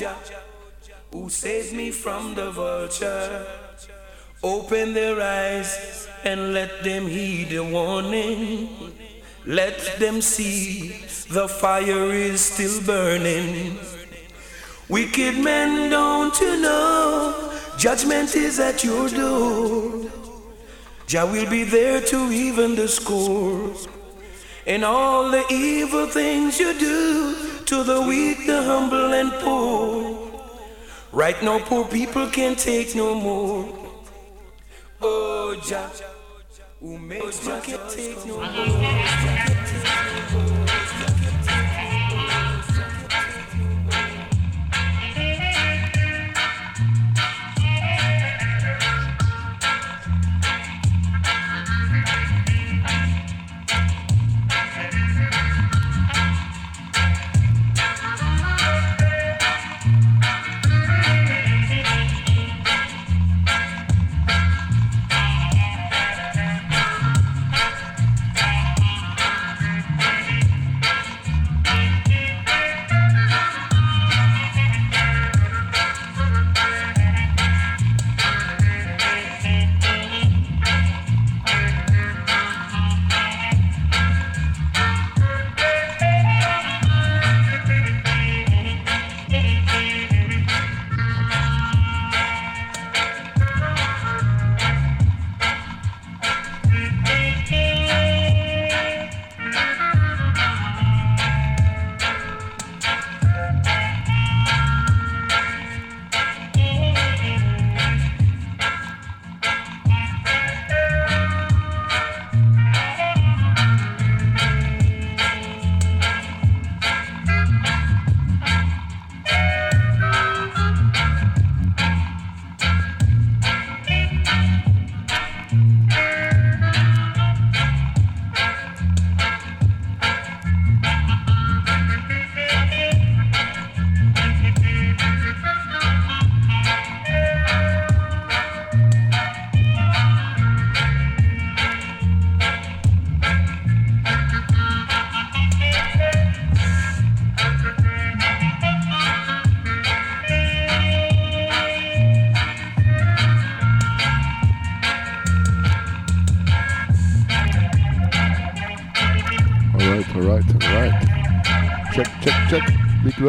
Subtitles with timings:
[0.00, 0.16] Jah,
[1.12, 3.46] who saved me from the vulture.
[4.42, 8.94] Open their eyes and let them heed the warning.
[9.44, 13.78] Let them see the fire is still burning.
[14.88, 17.52] Wicked men, don't you know?
[17.76, 20.10] Judgment is at your door.
[21.08, 23.74] Jah will be there to even the score.
[24.66, 30.28] And all the evil things you do to the weak, the humble, and poor.
[31.12, 33.64] Right now, poor people can't take no more.
[35.00, 35.88] Oh, Jah,
[36.80, 39.79] who makes can't take no more.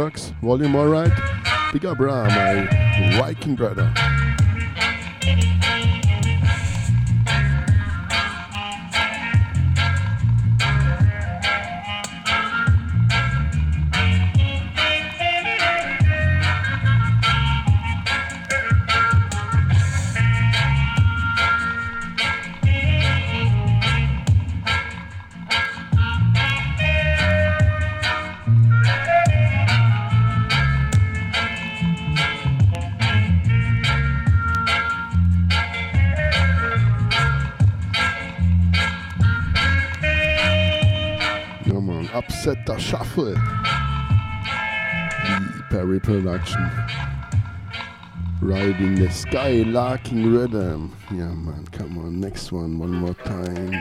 [0.02, 0.34] Works.
[0.42, 1.12] Volume alright.
[1.72, 4.11] Big up Bra, my Viking brother.
[49.12, 50.96] Riding the Sky Larking Rhythm.
[51.12, 52.20] Yeah, man, come on.
[52.22, 53.72] Next one, one more time.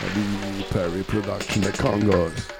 [0.00, 2.59] The Perry Production, the Congos.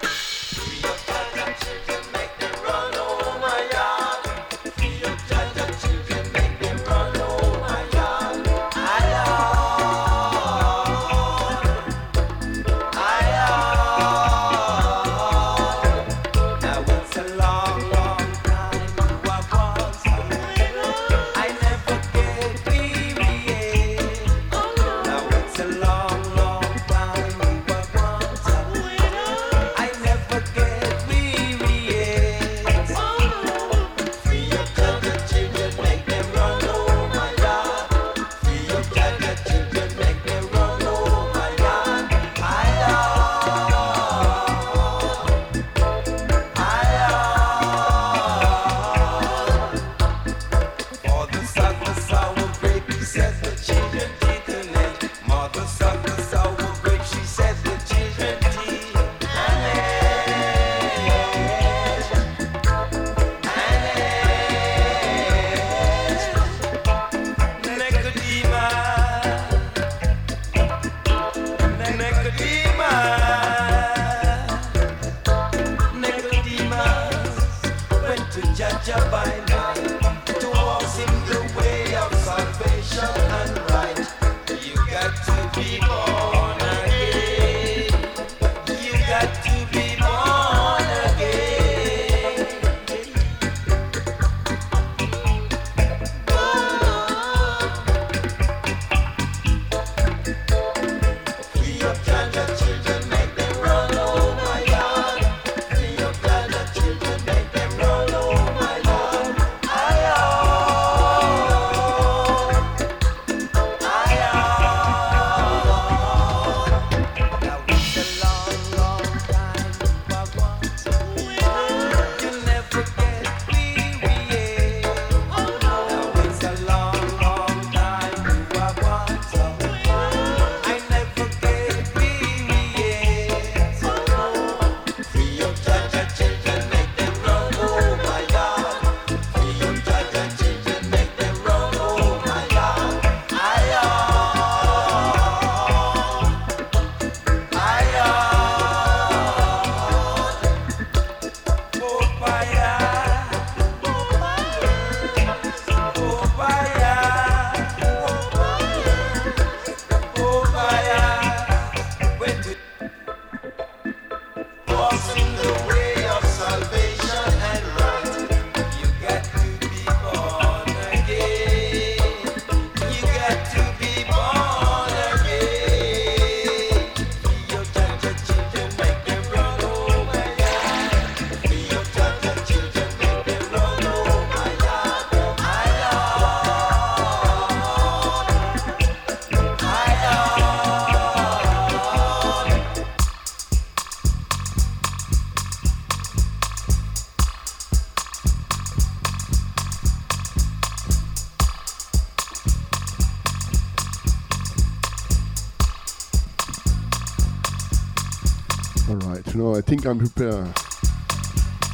[209.55, 210.57] I think I'm prepared.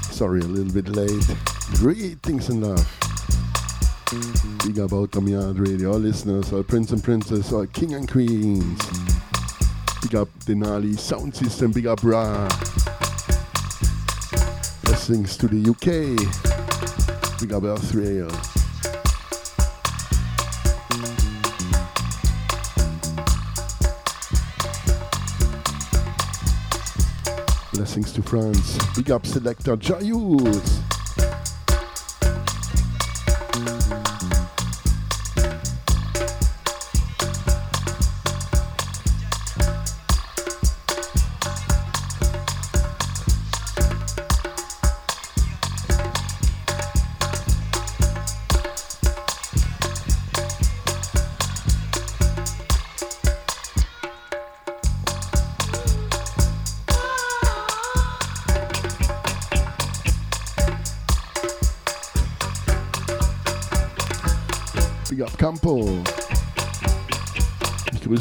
[0.05, 1.37] Sorry, a little bit late.
[1.75, 2.87] Greetings and love.
[4.65, 8.11] Big up Outta Mi Yard Radio, all listeners, all prince and princess, all king and
[8.11, 8.81] queens.
[10.03, 12.49] Big up Denali Sound System, big up Ra.
[14.85, 17.41] Blessings to the UK.
[17.41, 18.56] Big up Australia.
[27.97, 28.95] Blessings to France.
[28.95, 30.86] Big up selector Jayus.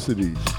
[0.08, 0.55] Ich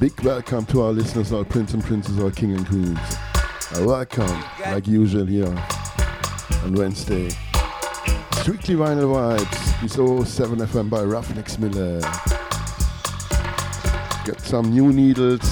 [0.00, 2.98] big welcome to our listeners, our prince and princess, our king and queens.
[3.74, 5.54] A welcome, like usual here
[6.64, 7.28] on Wednesday.
[8.40, 9.80] Strictly vinyl vibes.
[9.82, 12.00] This 07 FM by Ruffneck Smille.
[14.24, 15.42] Get some new needles.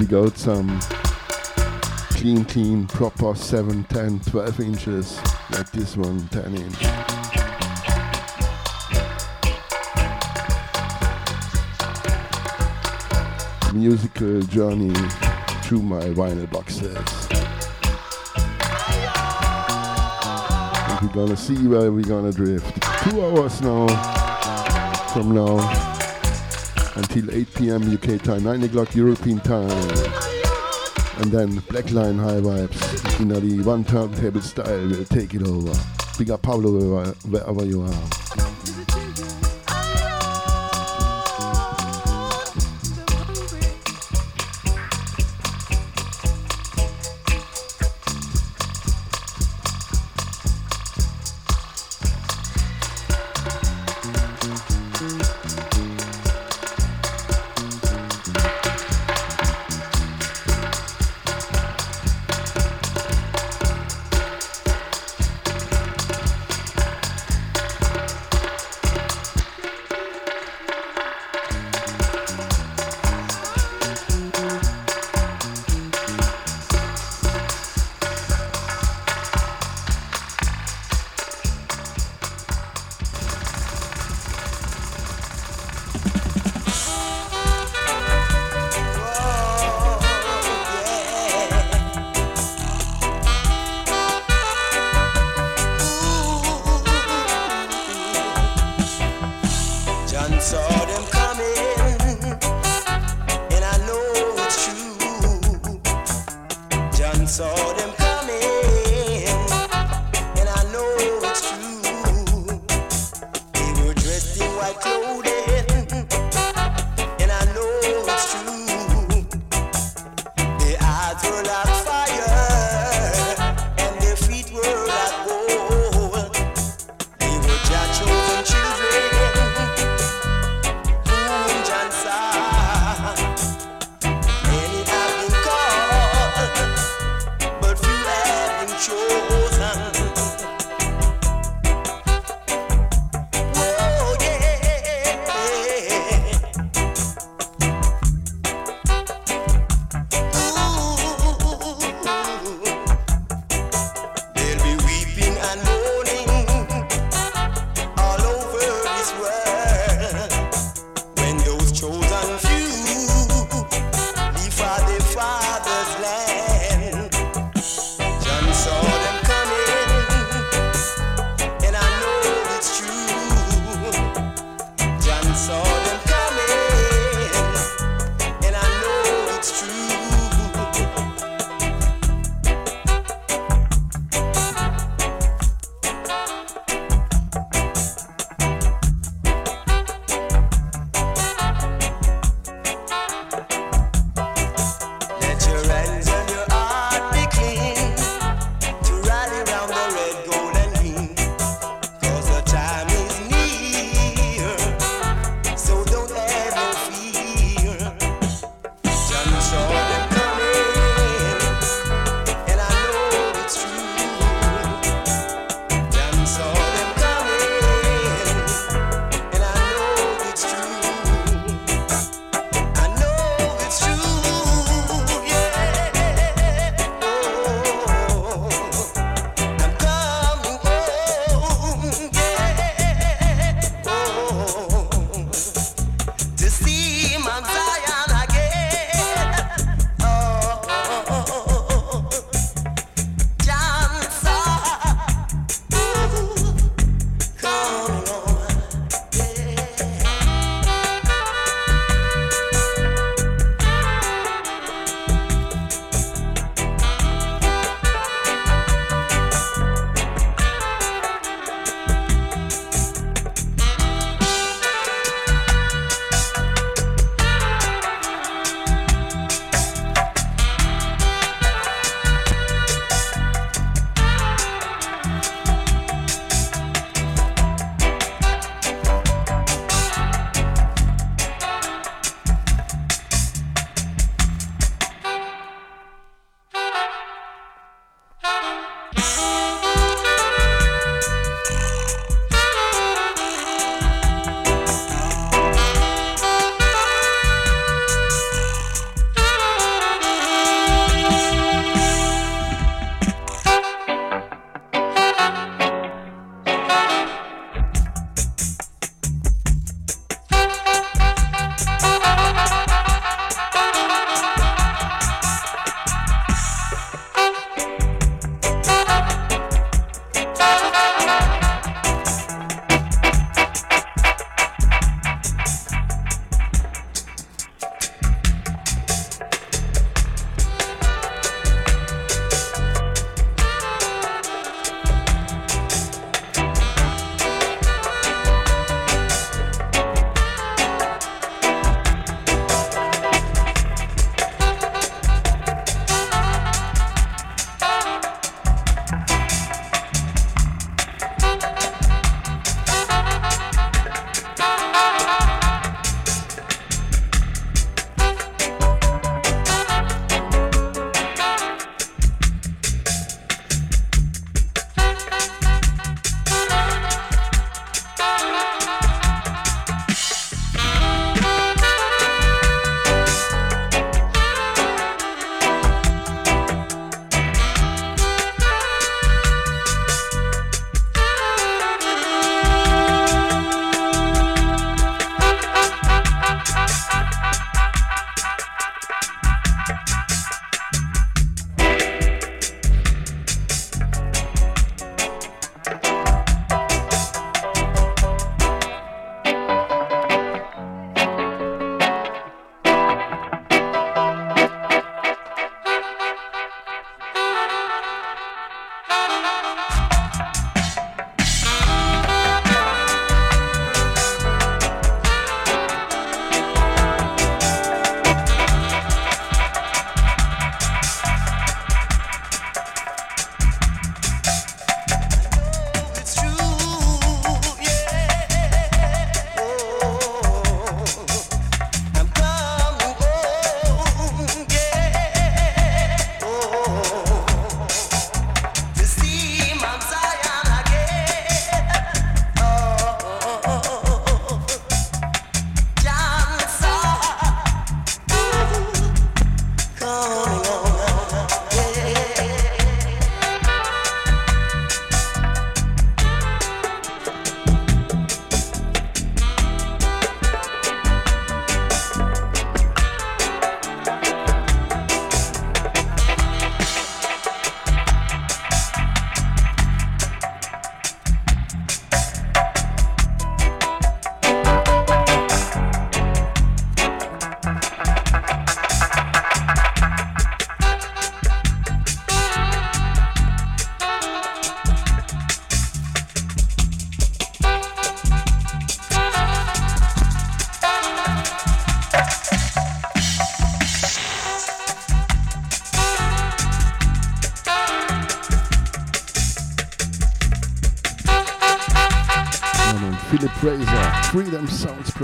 [0.00, 0.80] We got some
[2.16, 5.20] clean, clean, proper 7, 10, 12 inches,
[5.52, 7.19] like this one, 10 inch.
[13.72, 14.94] Musical uh, journey
[15.62, 16.96] through my vinyl boxes.
[20.88, 22.82] And we're gonna see where we're gonna drift.
[23.04, 23.86] Two hours now
[25.12, 25.58] from now
[26.96, 27.94] until 8 p.m.
[27.94, 29.70] UK time, 9 o'clock European time.
[31.20, 35.72] And then Blackline High Vibes in the one turntable style will take it over.
[36.18, 38.39] Big up Pablo wherever you are.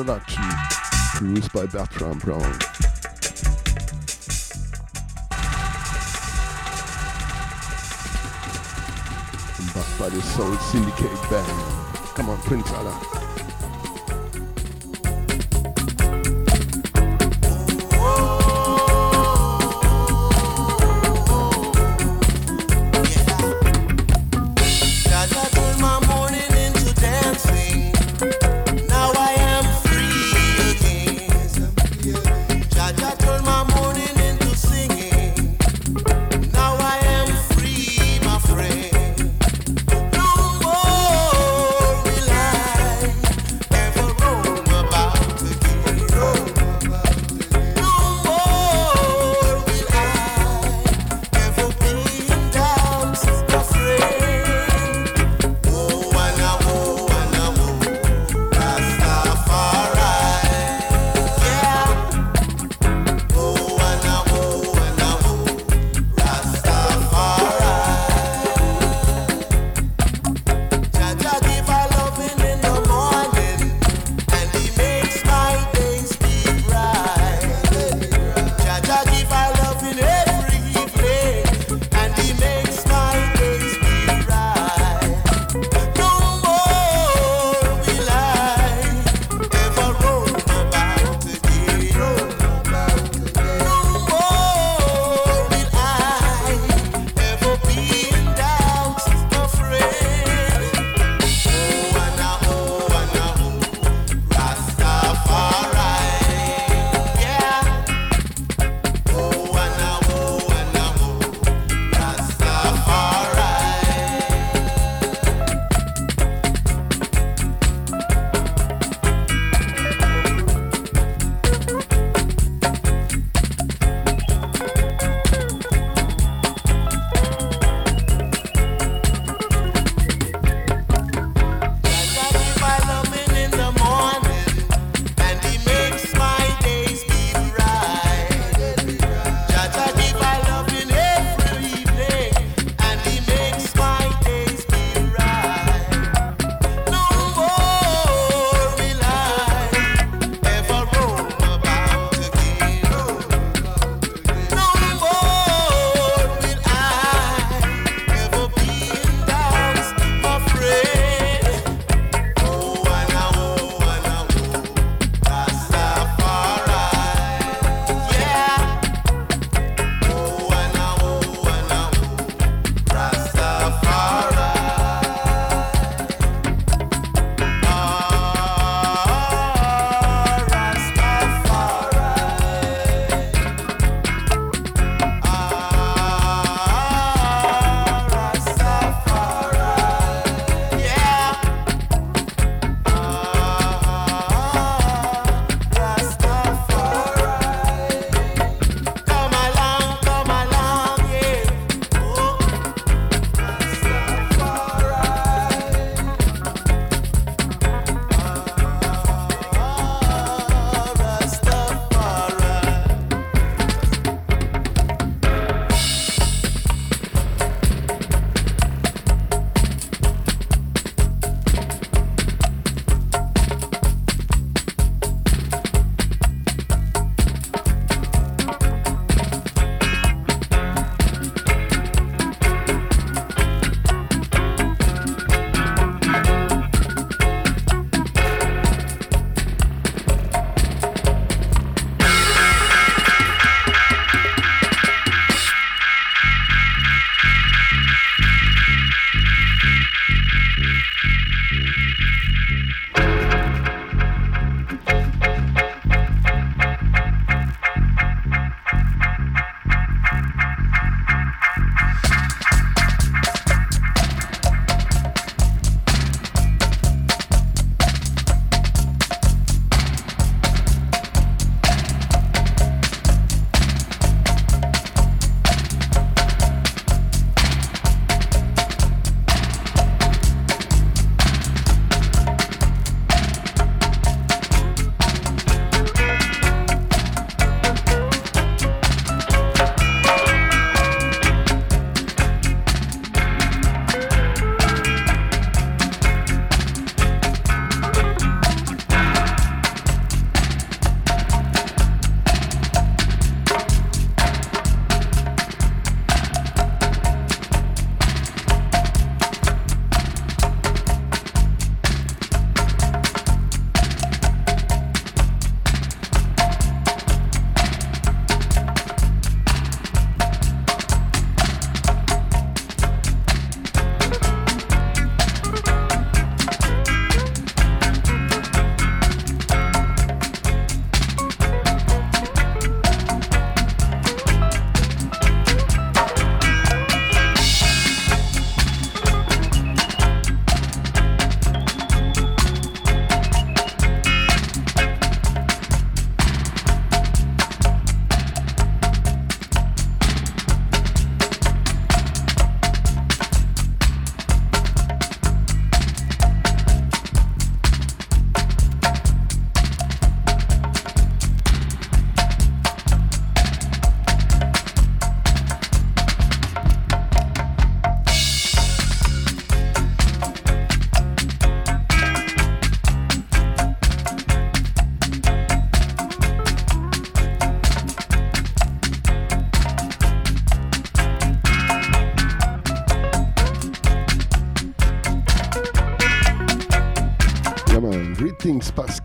[0.07, 0.45] Production,
[1.17, 2.41] produced by Bertram Brown.
[9.75, 12.15] Backed by the Soul Syndicate Band.
[12.15, 13.16] Come on, Prince Alla.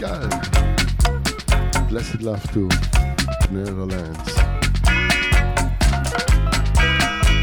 [0.01, 0.29] Pascal.
[1.89, 2.67] Blessed love to
[3.51, 4.33] Netherlands.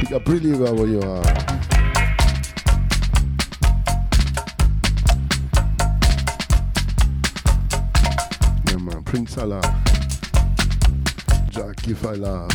[0.01, 1.23] Pick up really wherever you are.
[9.05, 9.61] Prince Alla.
[11.49, 12.51] Jack, if I love.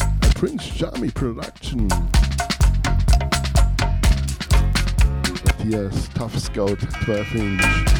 [0.00, 1.88] A Prince Jammy production.
[5.64, 7.91] Yes, Tough Scout 12 inch.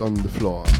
[0.00, 0.77] On the floor.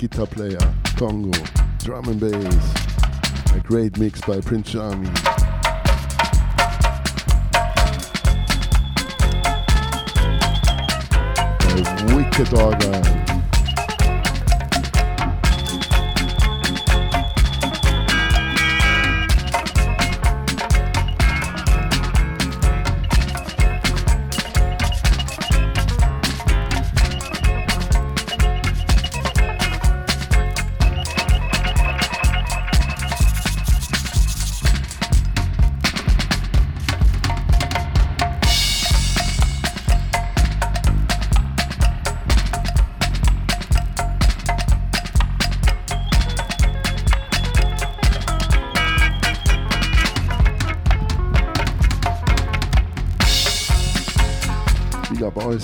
[0.00, 1.38] Guitar player, Congo,
[1.80, 2.74] drum and bass,
[3.54, 5.06] a great mix by Prince Jammy.
[11.68, 13.19] A wicked organ.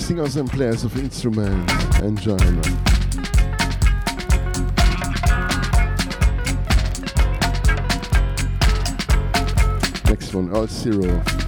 [0.07, 1.99] Singers and players of instruments.
[1.99, 2.61] Enjoy, man.
[10.05, 11.46] Next one, Alt Zero.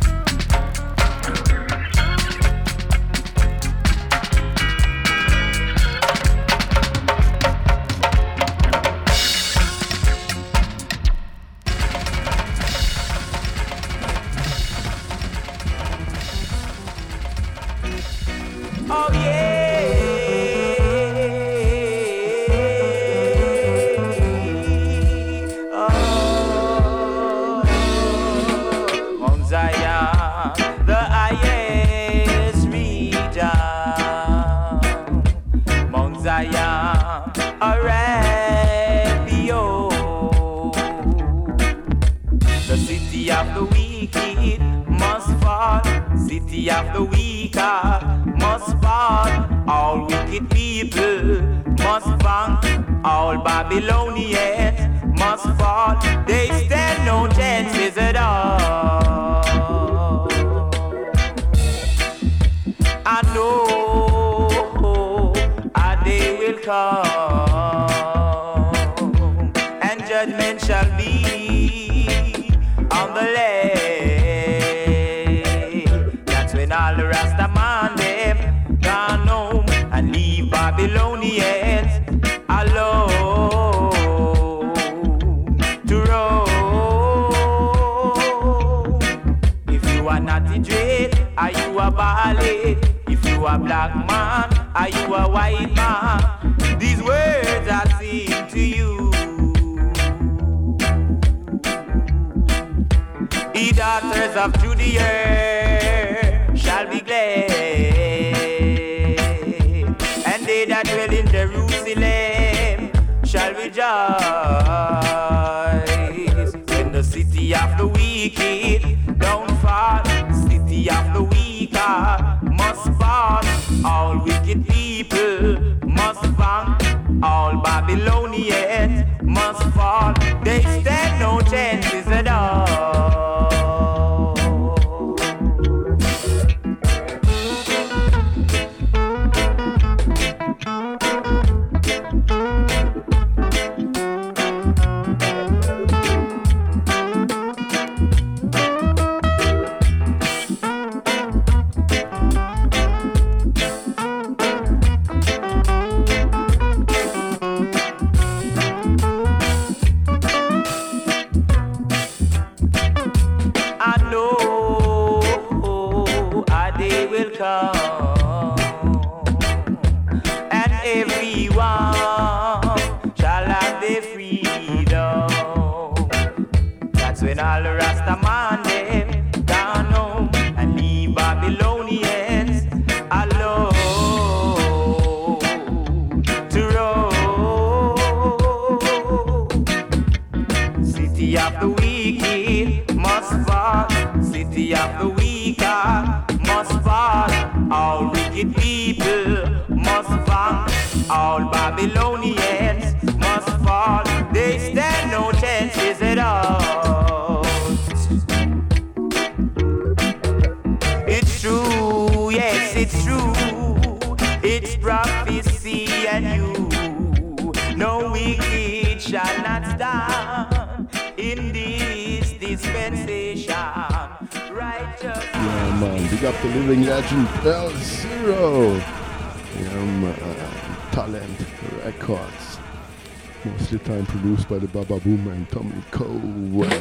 [233.99, 236.78] Time produced by the Baba Boom and Tommy Cole.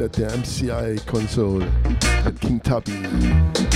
[0.00, 1.62] At the MCI console
[2.26, 3.67] at King Tubby.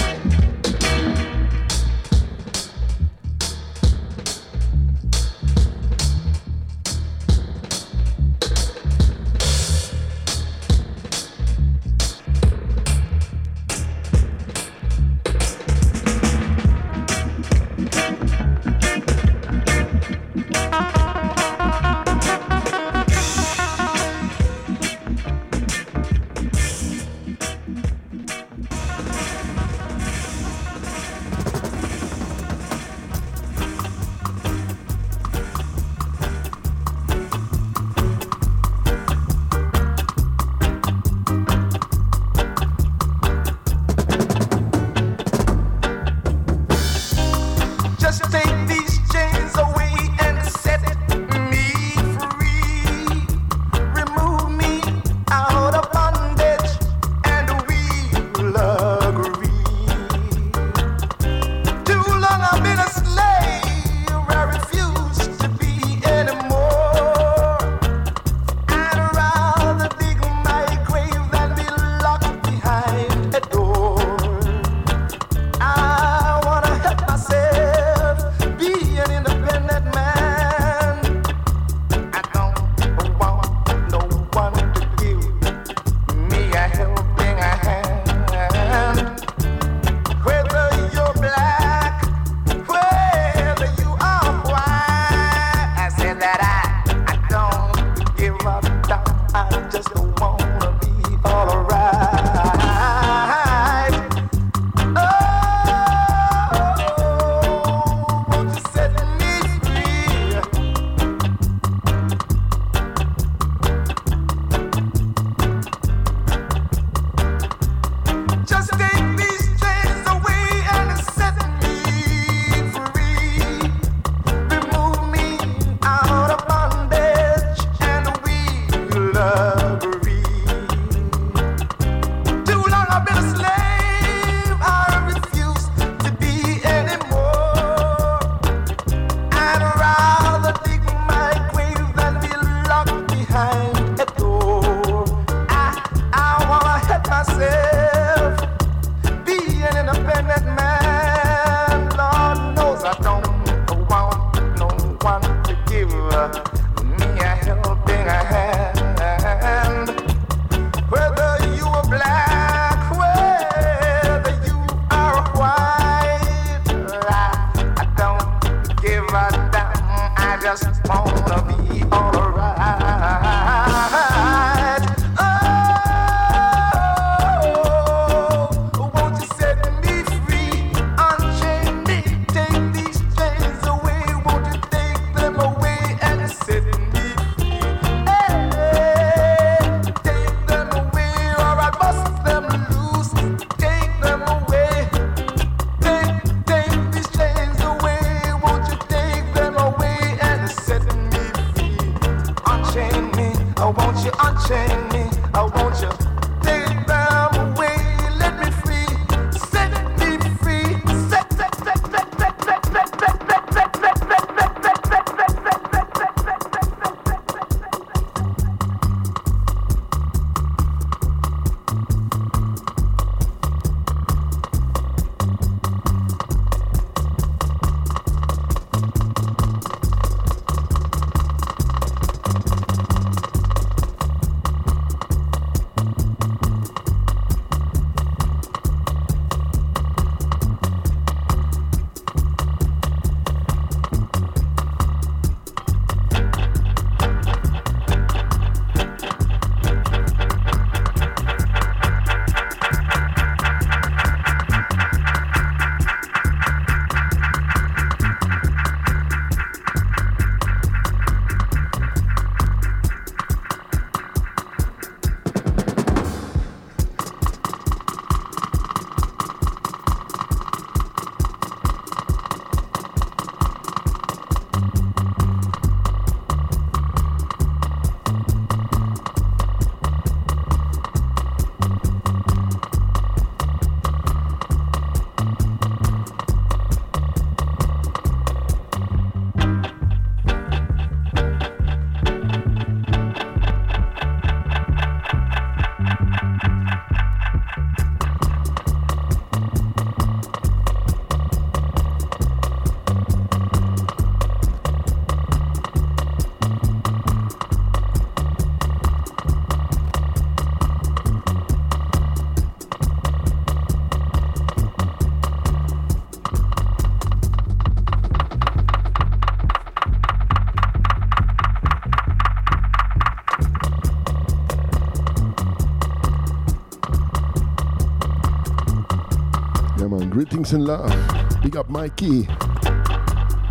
[330.53, 331.43] Greetings and love.
[331.43, 332.29] Big up Mikey.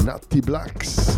[0.06, 1.18] Natty Blacks.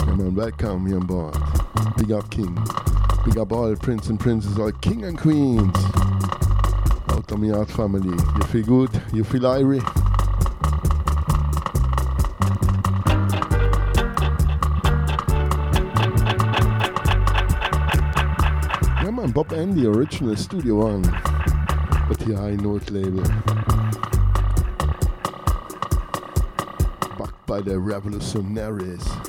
[0.00, 1.30] Yeah, man, welcome, young boy.
[1.96, 2.58] Big up King.
[3.24, 5.76] Big up all prince and princess, all king and queens.
[7.10, 8.10] Outta Mi Yard family.
[8.10, 9.02] You feel good?
[9.12, 10.05] You feel irie?
[19.36, 21.02] Bob Andy, original Studio One.
[22.08, 23.22] But the high note label.
[27.18, 29.25] Backed by the revolutionaries.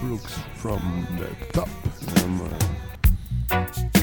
[0.00, 1.68] Brooks from the top.
[2.22, 3.97] Um,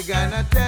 [0.00, 0.59] we gonna take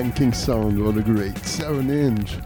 [0.00, 2.38] Ranking Sound, what a great 7 inch.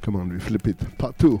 [0.00, 0.98] Come on, we flip it.
[0.98, 1.40] Part 2.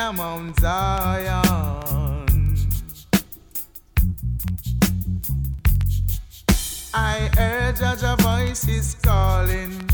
[0.00, 2.26] a Mount Zion.
[6.94, 9.90] I heard voice voices calling,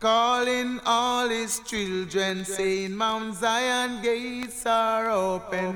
[0.00, 5.70] calling all his children, saying, Mount Zion gates are open.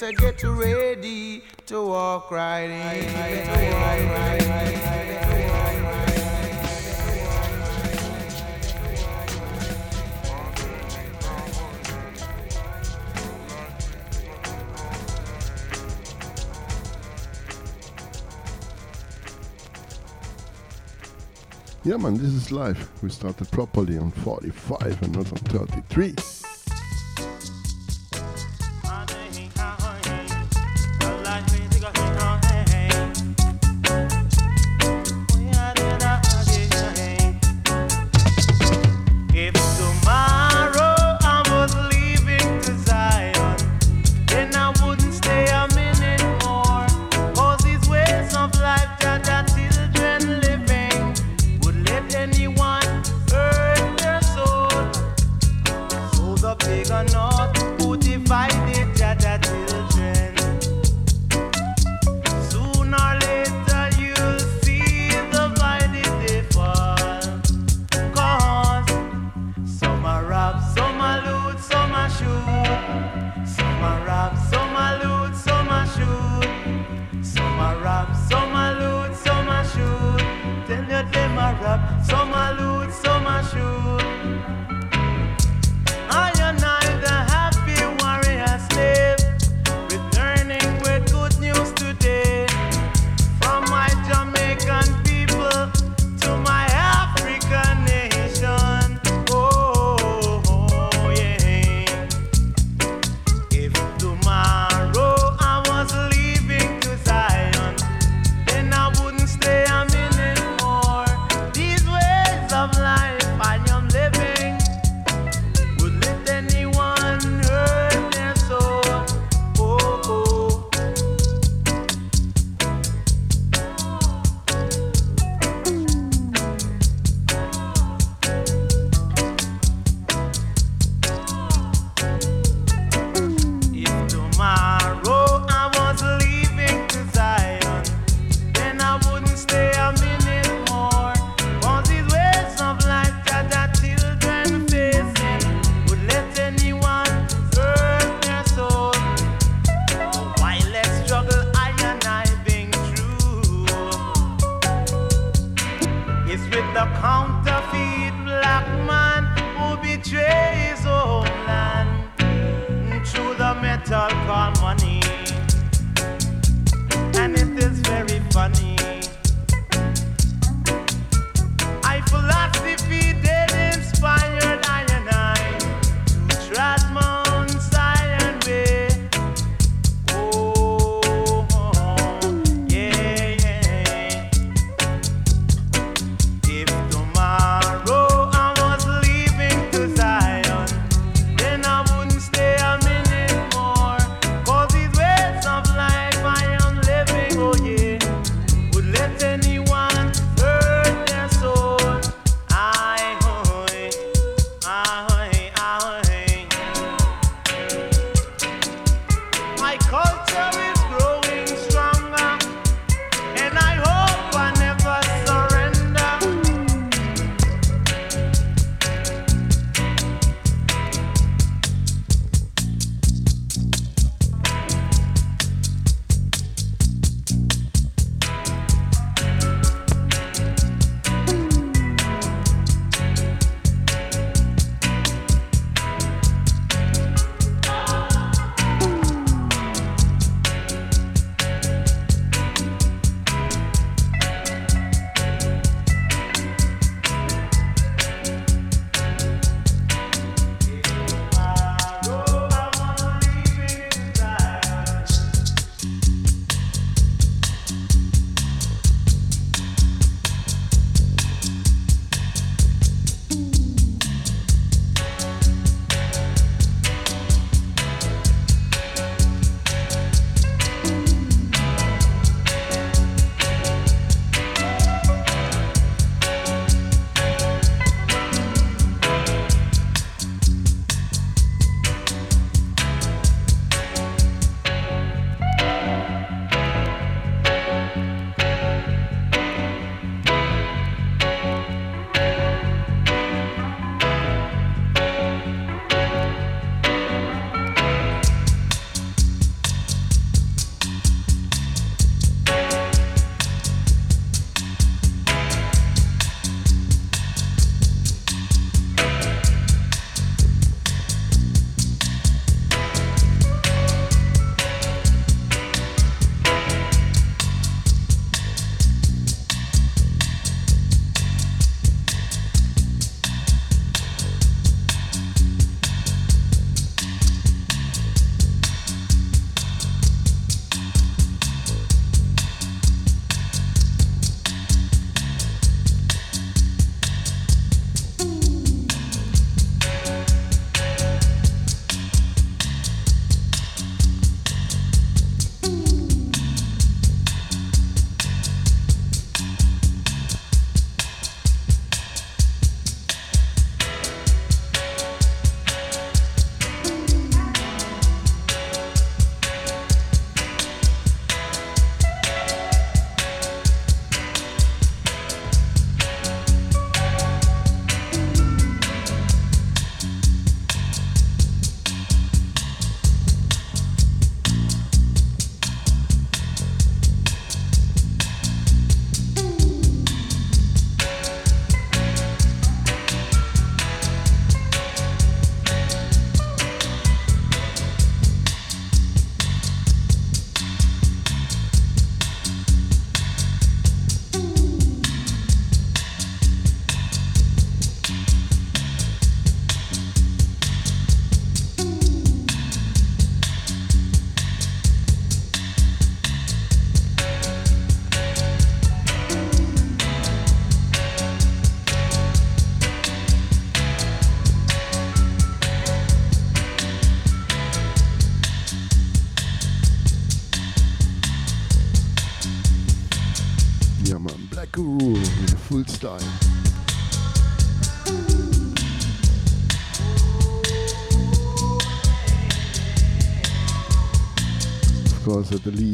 [0.00, 3.82] better get ready to walk right in.
[21.84, 22.88] Yeah, man, this is live.
[23.02, 26.41] We started properly on 45 and not on 33.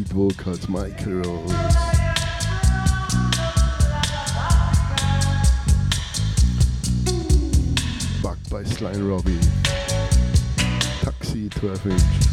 [0.09, 1.53] Lead vocals, Michael Rose.
[8.23, 9.39] Backed by Sly Robbie.
[11.03, 12.28] Taxi 12 inch.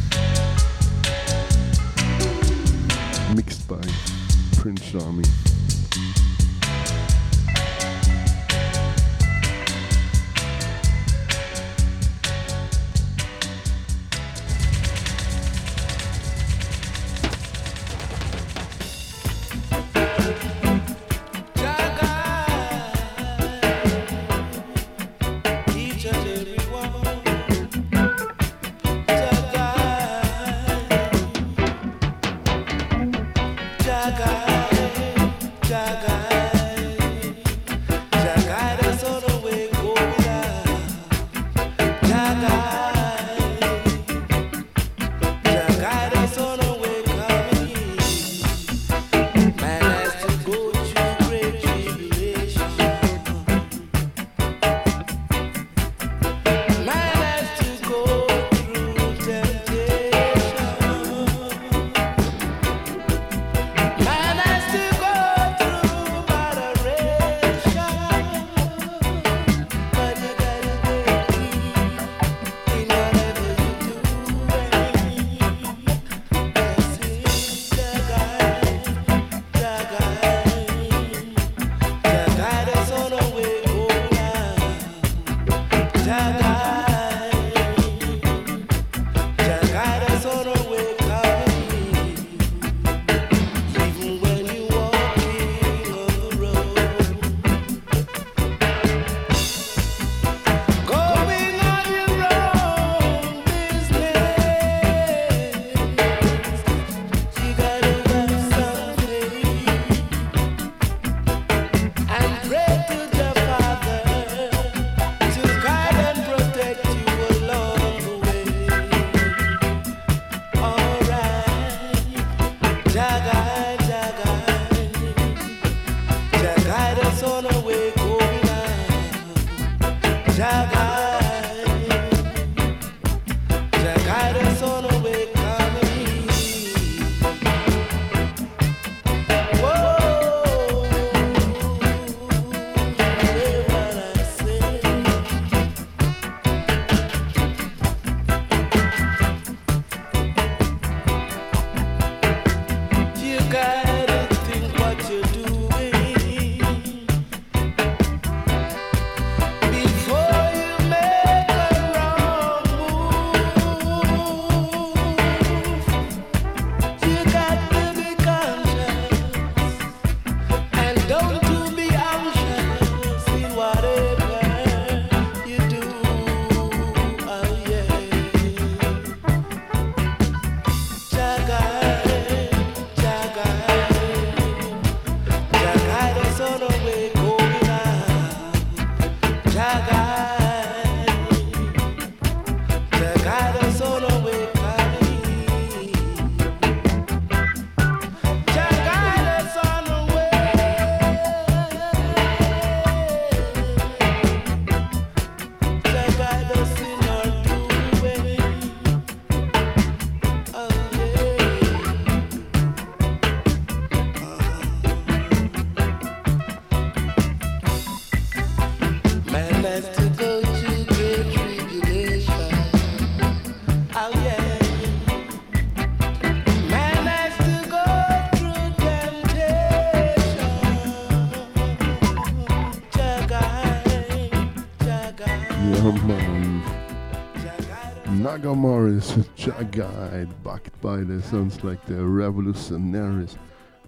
[238.55, 243.37] Morris the guide, backed by the sounds like the Revolutionaries.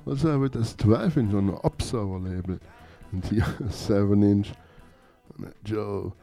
[0.05, 2.59] Also with das 12 inch on the Observer label
[3.11, 4.49] and here 7 inch
[5.33, 6.13] on the Joe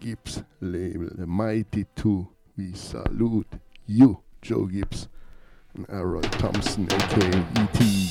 [0.00, 2.28] Gibbs label, the Mighty 2.
[2.56, 3.52] We salute
[3.86, 5.08] you, Joe Gibbs
[5.74, 8.03] and Errol Thompson, aka E.T.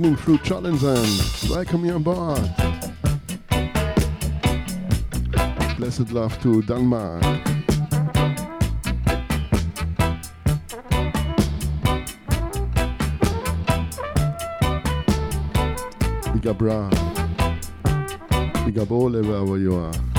[0.00, 2.40] evening, Fruit Challenge, and welcome you on board.
[5.76, 7.22] Blessed love to Denmark.
[16.32, 16.88] Big up, bra.
[18.64, 20.09] Big up all wherever you are.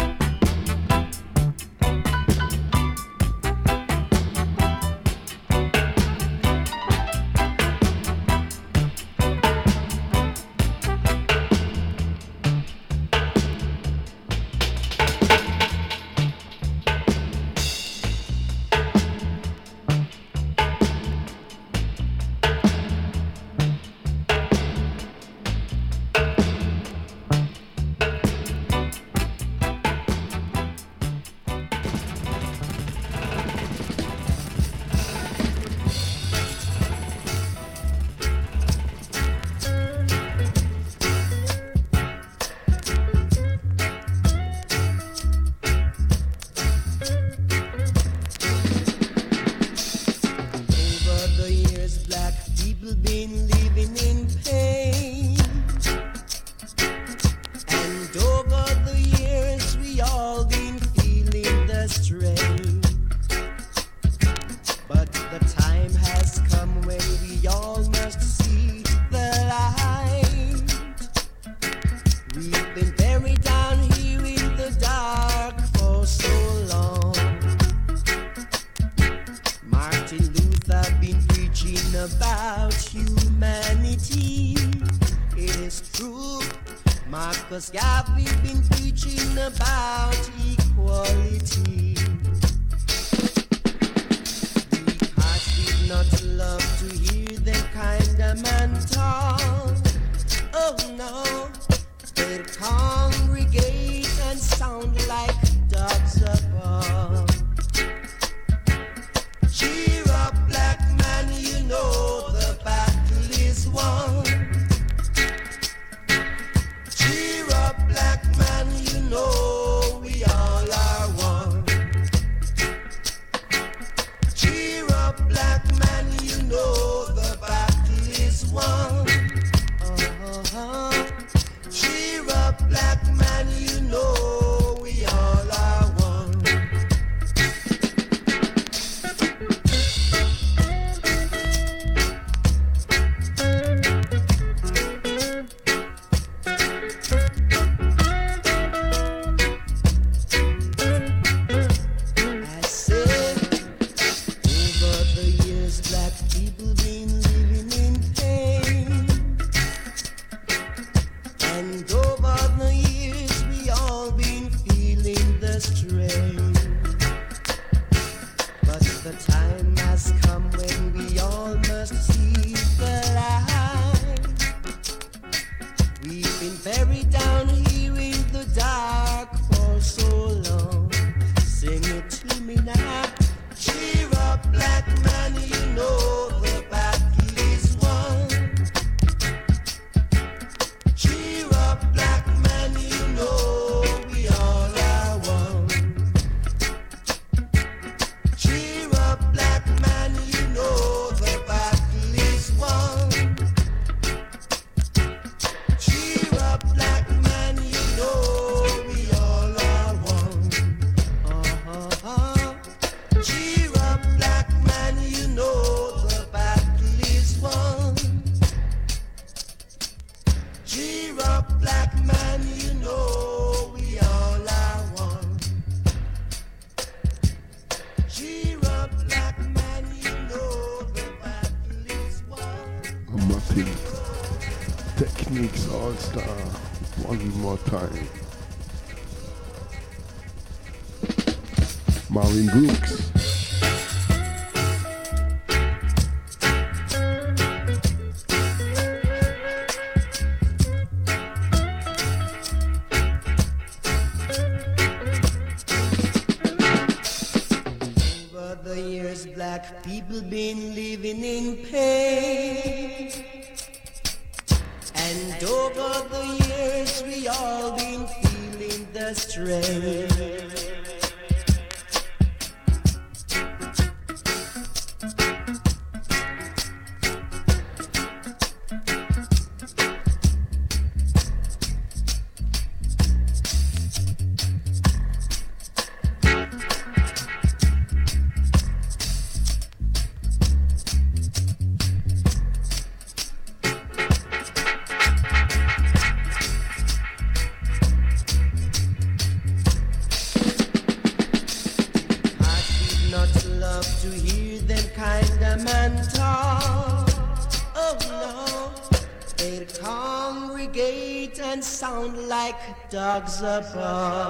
[312.91, 314.20] Dogs above.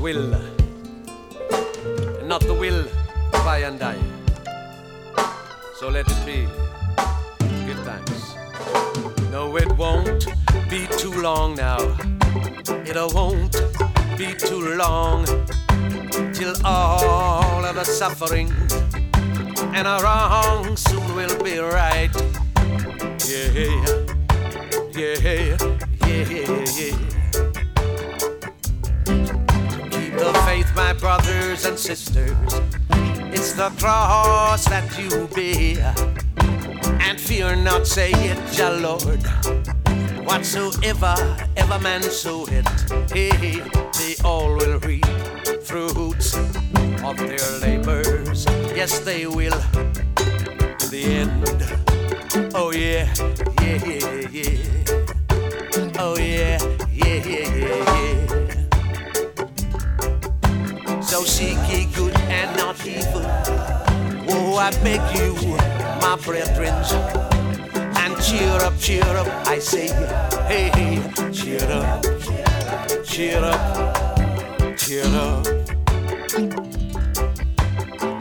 [0.00, 0.30] Will,
[2.24, 2.80] not the will
[3.34, 3.96] of I and I.
[5.76, 6.46] So let it be.
[7.66, 8.34] Give thanks.
[9.30, 10.26] No, it won't
[10.70, 11.78] be too long now.
[12.86, 13.52] It won't
[14.16, 15.26] be too long
[16.32, 18.50] till all of the suffering
[19.74, 22.10] and our wrong soon will be right.
[23.28, 25.56] Yeah, yeah, yeah,
[26.06, 27.09] yeah, yeah.
[30.50, 32.52] Faith, my brothers and sisters.
[33.36, 35.94] It's the cross that you bear.
[37.06, 39.22] And fear not, say it, your Lord.
[40.26, 41.14] Whatsoever,
[41.56, 42.68] ever man sow it,
[43.12, 43.62] hey,
[43.98, 45.06] they all will reap
[45.62, 46.34] fruits
[47.08, 48.44] of their labors.
[48.74, 49.60] Yes, they will.
[50.82, 52.50] In the end.
[52.54, 53.06] Oh, yeah,
[53.62, 56.00] yeah, yeah, yeah.
[56.04, 56.58] Oh, yeah,
[56.92, 58.39] yeah, yeah, yeah, yeah.
[61.10, 63.22] So seek ye good and not evil.
[64.30, 65.34] Oh, I beg you,
[66.00, 66.72] my brethren.
[67.96, 69.88] And cheer up, cheer up, I say.
[70.46, 72.04] Hey, hey, cheer up,
[73.04, 75.46] cheer up, cheer up.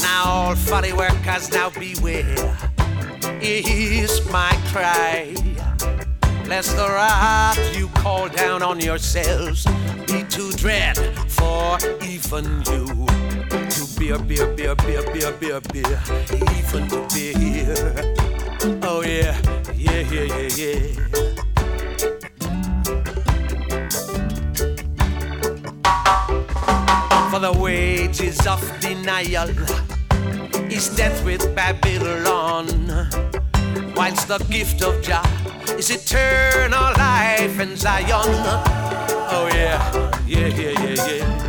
[0.01, 2.57] Now, all funny workers, now beware.
[3.39, 5.35] Is my cry.
[6.47, 9.67] Lest the wrath you call down on yourselves
[10.07, 10.97] be too dread
[11.27, 11.77] for
[12.31, 12.85] even you
[13.69, 16.01] to bear, bear, bear, bear, bear, bear, bear,
[16.59, 18.15] even to bear.
[18.83, 19.35] Oh yeah,
[19.73, 20.83] yeah, yeah, yeah, yeah.
[27.31, 29.49] For the wages of denial
[30.71, 32.67] is death with Babylon,
[33.95, 35.25] whilst the gift of Jah
[35.79, 38.29] is eternal life in Zion.
[39.31, 41.48] Oh yeah, yeah, yeah, yeah, yeah.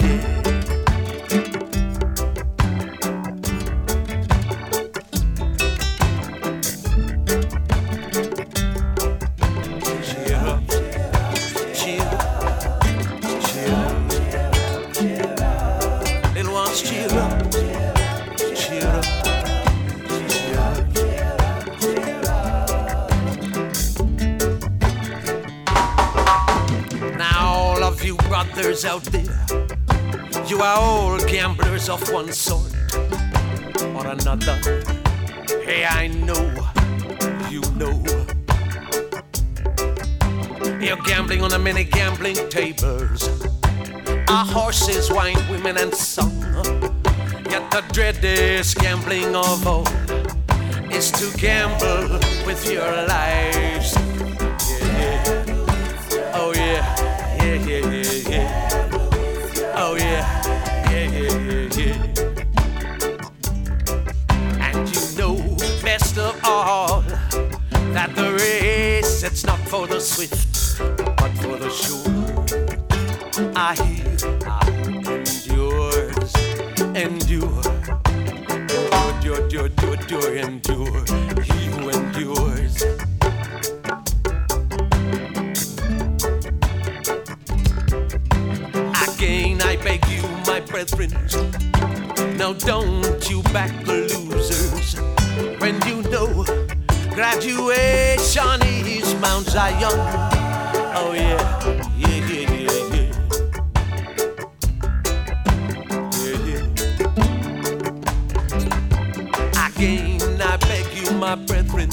[28.81, 32.73] Brothers out there, You are all gamblers of one sort
[33.95, 34.57] or another.
[35.63, 36.49] Hey, I know,
[37.49, 38.03] you know.
[40.79, 43.29] You're gambling on the many gambling tables.
[44.29, 46.41] Our horses, wine, women, and song.
[47.49, 49.87] Yet the dreadest gambling of all
[50.91, 53.95] is to gamble with your lives.
[54.69, 56.31] Yeah, yeah.
[56.33, 56.95] Oh yeah,
[57.43, 58.70] yeah, yeah, yeah, yeah.
[59.91, 60.23] Oh yeah,
[60.89, 61.97] yeah, yeah, yeah.
[64.65, 65.35] And you know,
[65.83, 67.01] best of all,
[67.91, 70.79] that the race it's not for the swift,
[71.17, 72.07] but for the sure.
[73.53, 74.15] I hear,
[74.47, 74.65] I
[75.11, 76.35] endures,
[76.95, 77.61] endure,
[78.95, 81.30] endure, endure, endure, endure, endure.
[90.85, 91.11] Brethren,
[92.37, 93.93] now don't you back the
[94.29, 94.95] losers.
[95.59, 96.43] When you know
[97.13, 99.91] graduation is Mount Zion.
[100.95, 101.37] Oh yeah,
[101.97, 102.49] yeah, yeah,
[102.95, 103.11] yeah.
[109.67, 111.89] Again, I beg you, my brethren,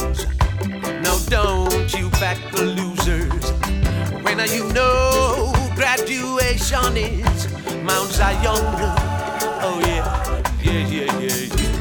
[1.03, 3.53] now don't you back the losers.
[4.23, 7.38] When you know graduation is
[7.89, 8.65] Mount Zion.
[9.65, 10.05] Oh yeah,
[10.63, 11.73] yeah, yeah, yeah, yeah.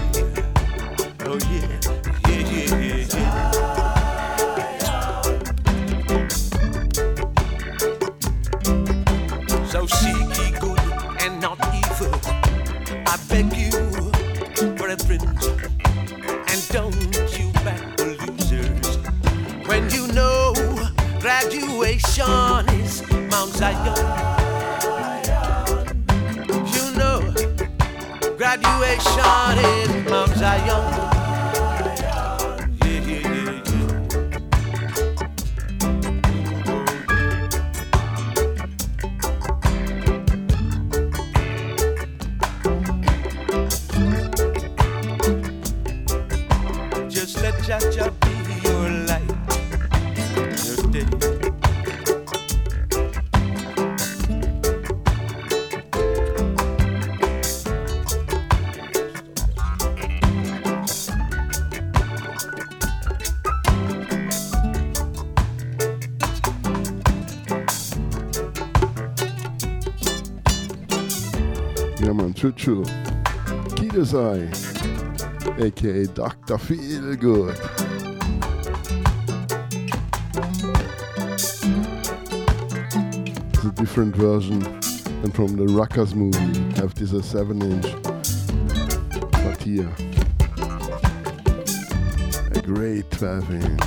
[1.26, 1.68] Oh yeah,
[2.30, 3.32] yeah, yeah, yeah, yeah.
[9.68, 10.80] So seek ye good
[11.20, 12.16] and not evil.
[13.06, 13.76] I beg you,
[14.78, 15.24] brethren,
[16.48, 16.96] and don't
[17.38, 18.98] you back the losers.
[19.68, 20.54] When you know
[21.20, 24.47] graduation is Mount Zion.
[28.62, 30.84] Graduation is Mount Zion.
[32.84, 33.88] Yeah, yeah, yeah.
[47.10, 48.17] Just let Jaja be
[72.58, 72.74] Ja,
[73.76, 74.50] Kiddus I,
[75.64, 76.58] aka Dr.
[76.58, 77.56] Feelgood.
[83.54, 84.60] It's a different version
[85.22, 86.74] than from the Rockers movie.
[86.76, 87.96] Have this a 7 inch.
[89.44, 89.94] But here,
[92.54, 93.84] a great 12 inch.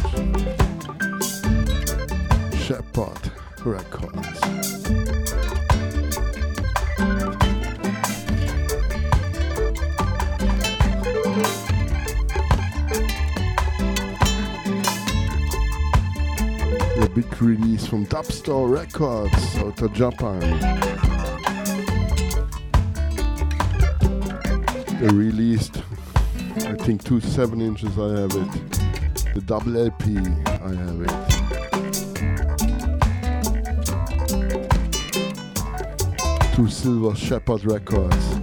[2.62, 3.32] Shepard
[3.64, 4.99] Records.
[17.40, 20.40] Big release from Dubstore Records out of Japan.
[25.00, 25.82] They released,
[26.56, 27.98] I think, two seven inches.
[27.98, 28.50] I have it.
[29.34, 31.12] The double LP, I have it.
[36.54, 38.34] Two Silver Shepherd Records,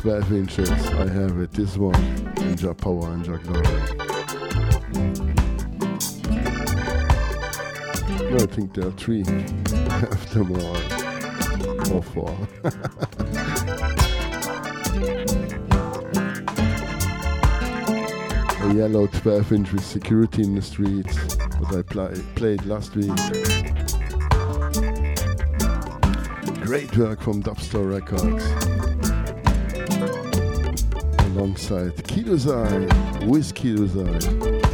[0.00, 0.70] 12 inches.
[0.70, 1.52] I have it.
[1.52, 1.94] This one,
[2.36, 4.07] Ninja Power, Ninja Glory.
[8.30, 9.24] No, I think there are three.
[9.26, 10.76] Have them all.
[11.94, 12.48] Or four.
[18.60, 21.16] A yellow 12 inch with security in the streets,
[21.58, 23.14] what I pl- played last week.
[26.60, 28.44] Great work from Dubstore Records.
[31.28, 33.94] Alongside Kiddus I, with Kiddus
[34.64, 34.67] I.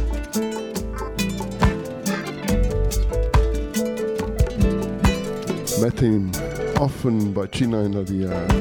[5.81, 6.31] Met him
[6.77, 8.53] often by Chino in the yard.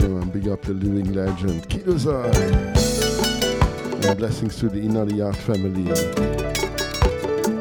[0.00, 2.30] Yeah, uh, man, big up the living legend, Kiddus I.
[4.08, 5.84] And blessings to the Inariyat family.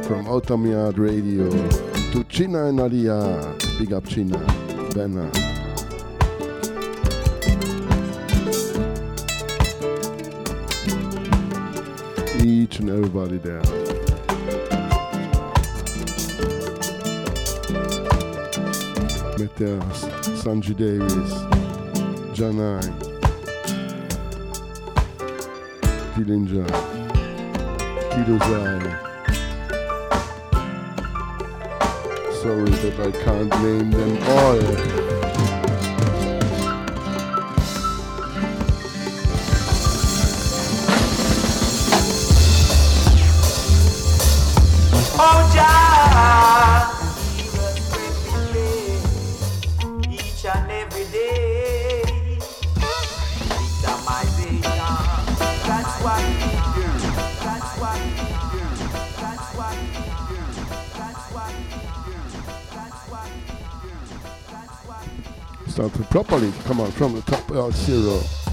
[0.03, 3.79] From Outta Mi Yard Radio to China Inariyat.
[3.79, 4.37] Big up China.
[4.93, 5.29] Benna.
[12.43, 13.84] Each and everybody there.
[19.47, 21.33] Prometheus, um, Sangie Davis,
[22.33, 22.81] Janai,
[26.15, 26.67] Dillinger,
[28.11, 28.81] Kiddus I.
[32.41, 35.54] Sorry that I can't name them all.
[66.15, 66.49] Properly.
[66.63, 68.44] Come on, from the top, uh, zero.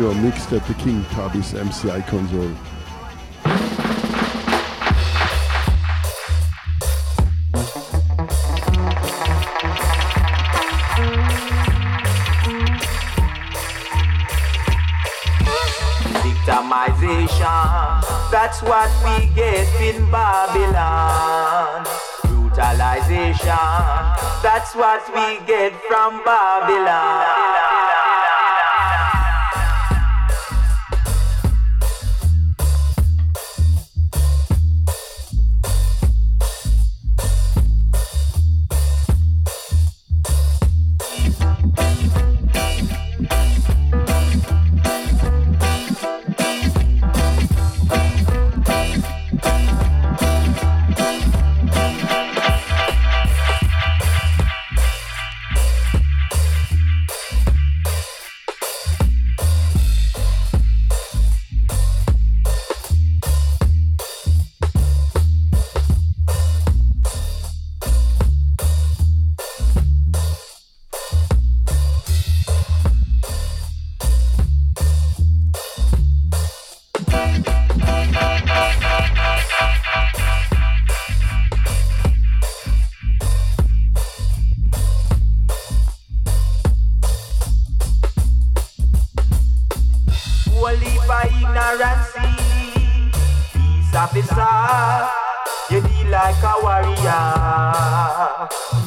[0.00, 2.69] Sure mixed at the King Tubby's MCI console.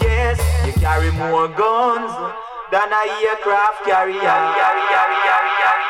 [0.03, 2.11] Yes, you carry more guns
[2.71, 5.82] than a aircraft carrier.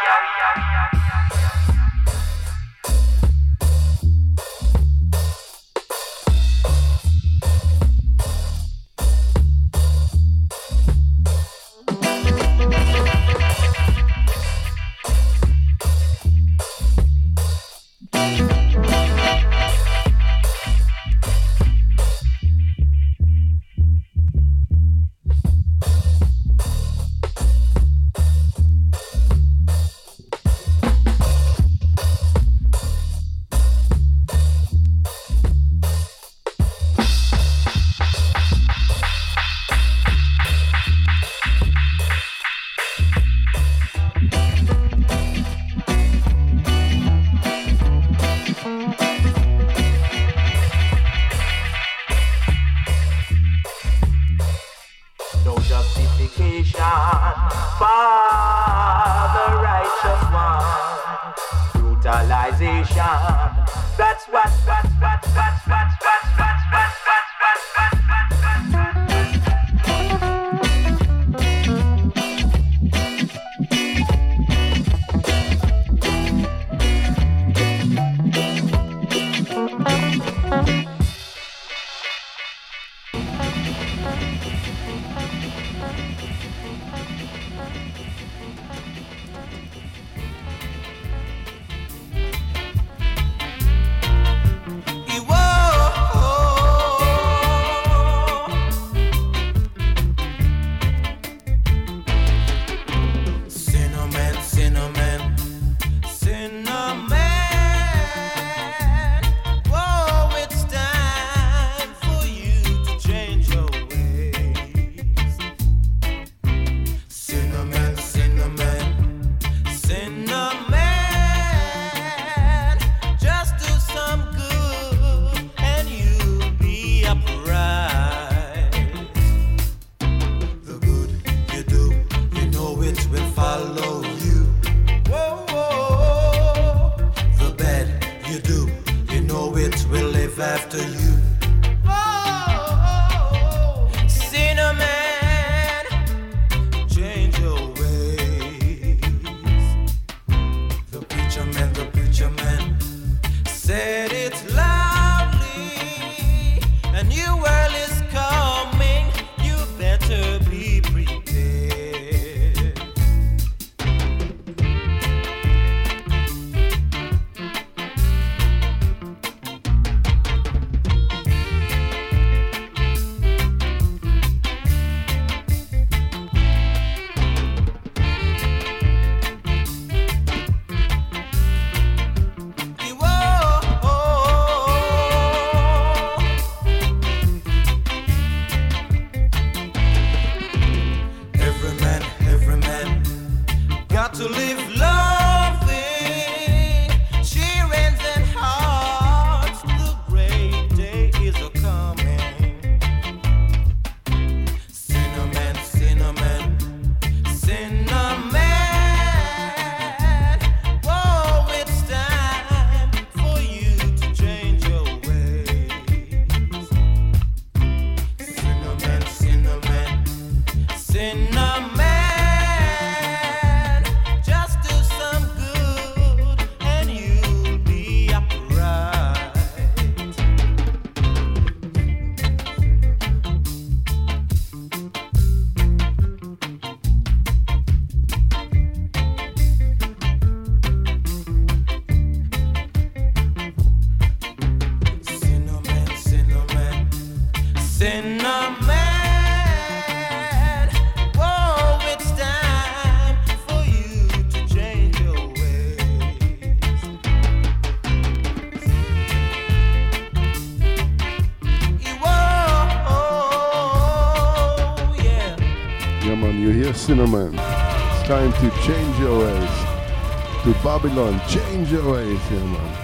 [270.64, 272.78] Babylon, change your ways, yeah, man.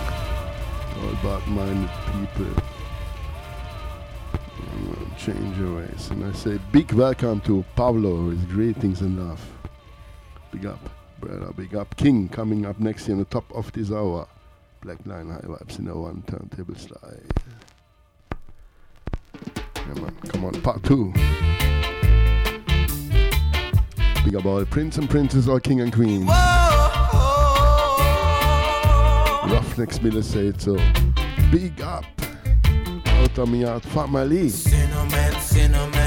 [0.98, 2.64] All about minded people.
[5.18, 6.10] Change your ways.
[6.11, 9.45] And I say big welcome to Pablo with greetings and love.
[10.52, 10.90] Big up.
[11.19, 11.52] brother.
[11.53, 14.27] Big up King coming up next in the top of this hour.
[14.81, 17.34] Black Line High Vibes in the one turntable slide.
[19.76, 20.15] Yeah, man.
[20.30, 21.14] Come on, part two.
[24.26, 26.26] Big up all Prince and Princess, all King and Queen.
[29.50, 30.78] Ruffneck Smille said so.
[31.52, 32.06] Big up.
[33.06, 34.50] Outta Mi Yard family.
[34.50, 35.34] Cinnamon.
[35.41, 35.99] Cinnamon,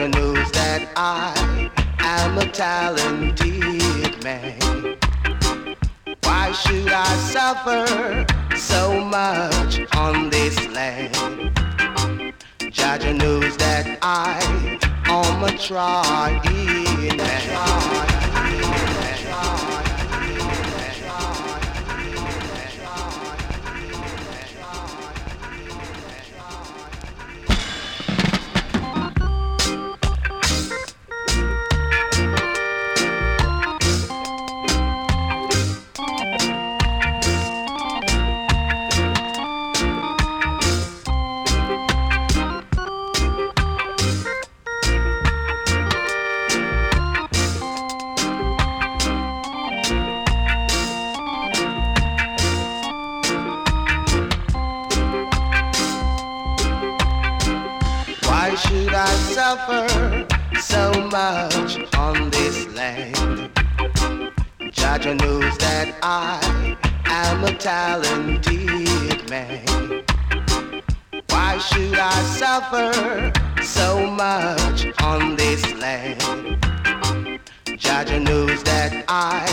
[0.00, 4.96] Jah knows that I am a talented man.
[6.22, 8.24] Why should I suffer
[8.56, 11.52] so much on this land?
[12.72, 18.09] Jah knows that I am a trying man.
[65.10, 66.76] Jah knows that I
[67.06, 70.04] am a talented man.
[71.30, 76.60] Why should I suffer so much on this land?
[77.76, 79.44] Jah knows that I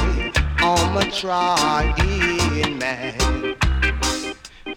[0.59, 3.55] am a trying man.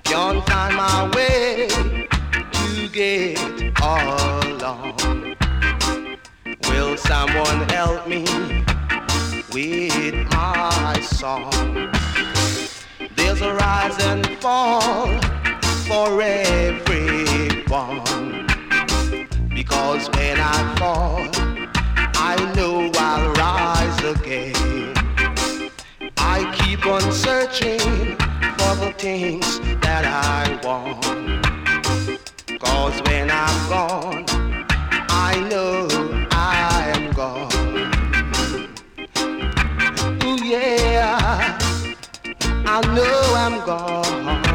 [0.04, 3.38] Can't find my way to get
[3.82, 5.36] along.
[6.70, 8.24] Will someone help me
[9.52, 11.92] with my song?
[13.16, 15.06] There's a rise and fall
[15.86, 17.66] for everyone.
[19.48, 21.26] Because when I fall,
[22.14, 24.94] I know I'll rise again.
[26.16, 27.80] I keep on searching
[28.58, 31.00] for the things that I want.
[32.60, 34.24] Cause when I'm gone,
[35.08, 35.99] I know
[40.50, 41.56] yeah,
[42.66, 44.49] I know I'm gone.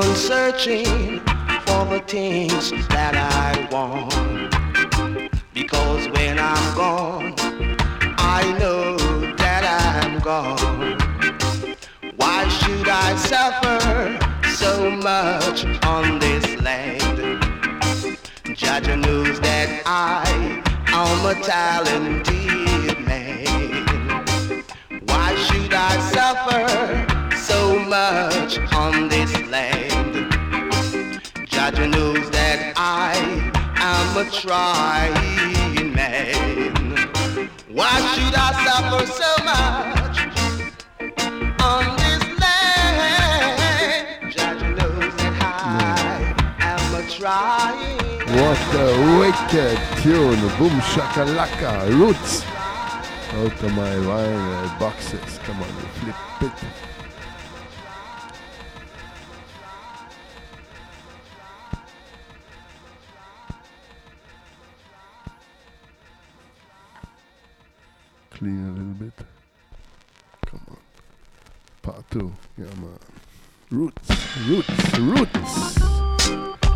[0.00, 1.20] On searching
[1.66, 4.50] for the things that I want.
[5.52, 7.34] Because when I'm gone,
[8.16, 8.96] I know
[9.36, 10.96] that I'm gone.
[12.16, 14.18] Why should I suffer
[14.54, 17.44] so much on this land?
[18.56, 20.24] Jah knows that I
[20.86, 24.64] am a talented man.
[25.04, 29.89] Why should I suffer so much on this land?
[31.72, 33.14] Jah knows that I
[33.76, 37.48] am a trying man.
[37.70, 40.16] Why should I suffer so much
[41.62, 44.32] on this land?
[44.32, 48.00] Jah knows that I am a trying.
[48.40, 48.86] What a
[49.20, 50.42] wicked tune.
[50.58, 51.72] Boom shakalaka.
[51.90, 52.44] Roots.
[53.34, 55.38] Out of my vinyl boxes.
[55.44, 55.68] Come on,
[56.00, 56.69] flip it.
[68.40, 69.12] Clean a little bit.
[70.46, 70.78] Come on.
[71.82, 72.32] Part two.
[72.56, 72.98] Yeah, man.
[73.70, 74.08] Roots,
[74.48, 76.69] roots, roots.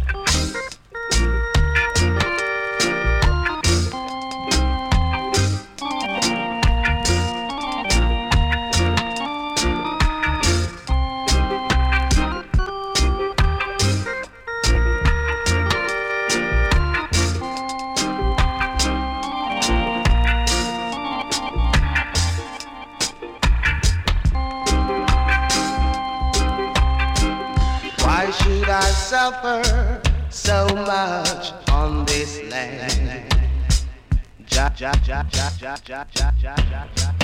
[29.34, 30.00] Suffer
[30.30, 33.34] so much on this land?
[34.50, 37.23] Ja, ja, ja, ja, ja, ja, ja, ja, ja,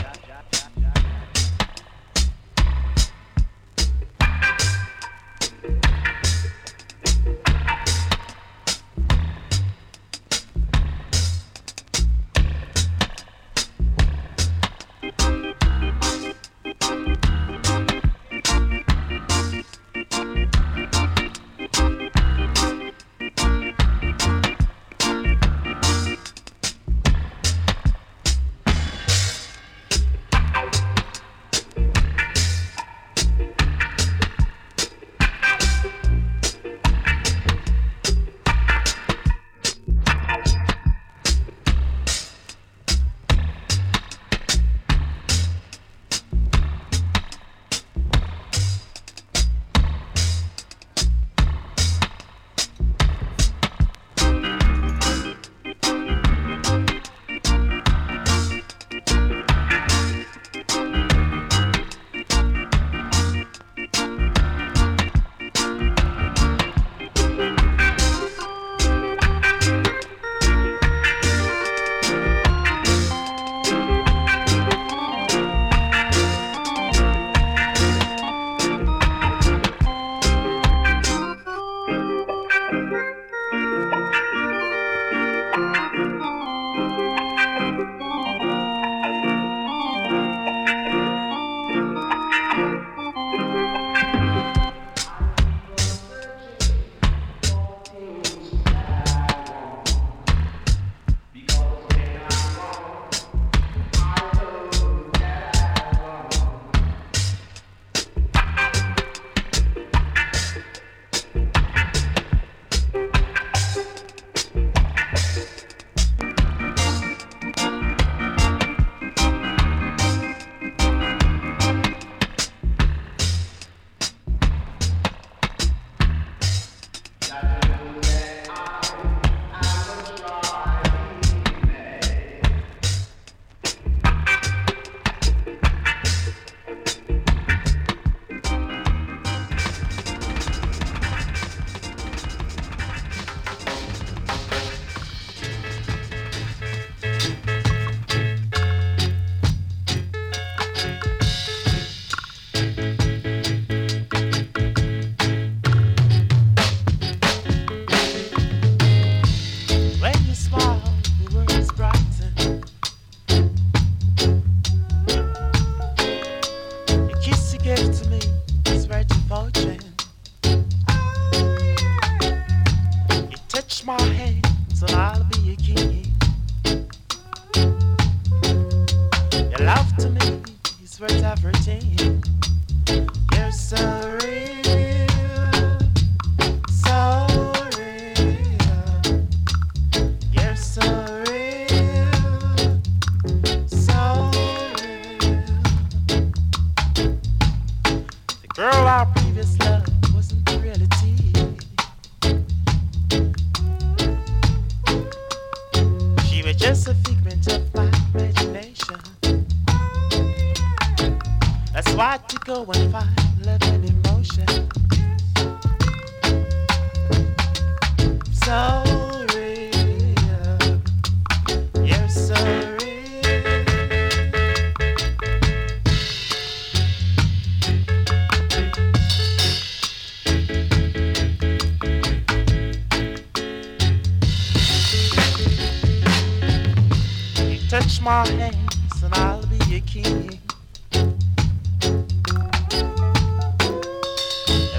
[238.03, 240.41] My hands and I'll be your king.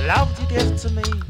[0.08, 1.21] Love you give to me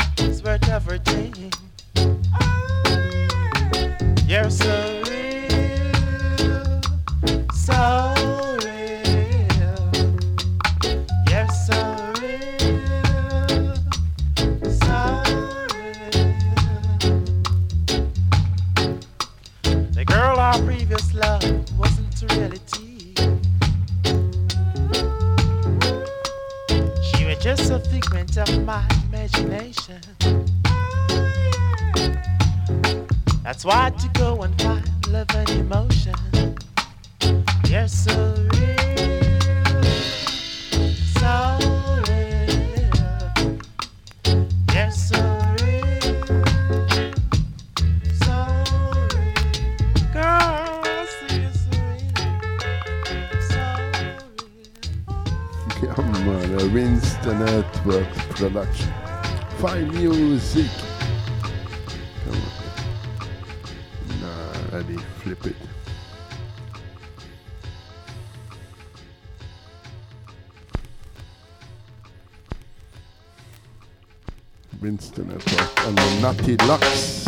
[74.82, 77.28] Winston Network and the Nutty Lux.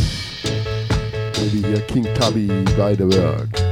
[1.39, 3.62] Maybe here King Tubby by the work.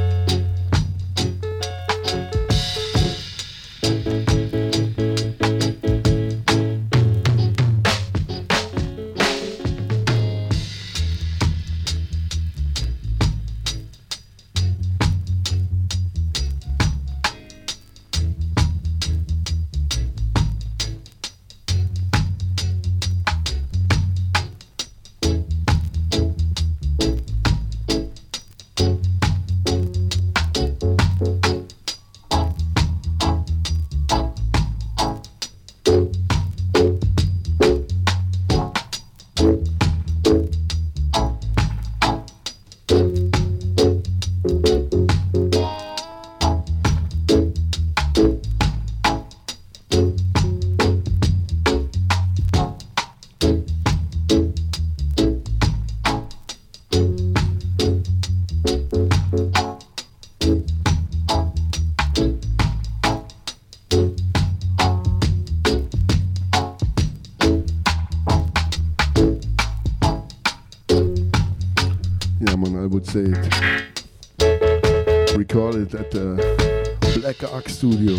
[77.81, 78.13] Studio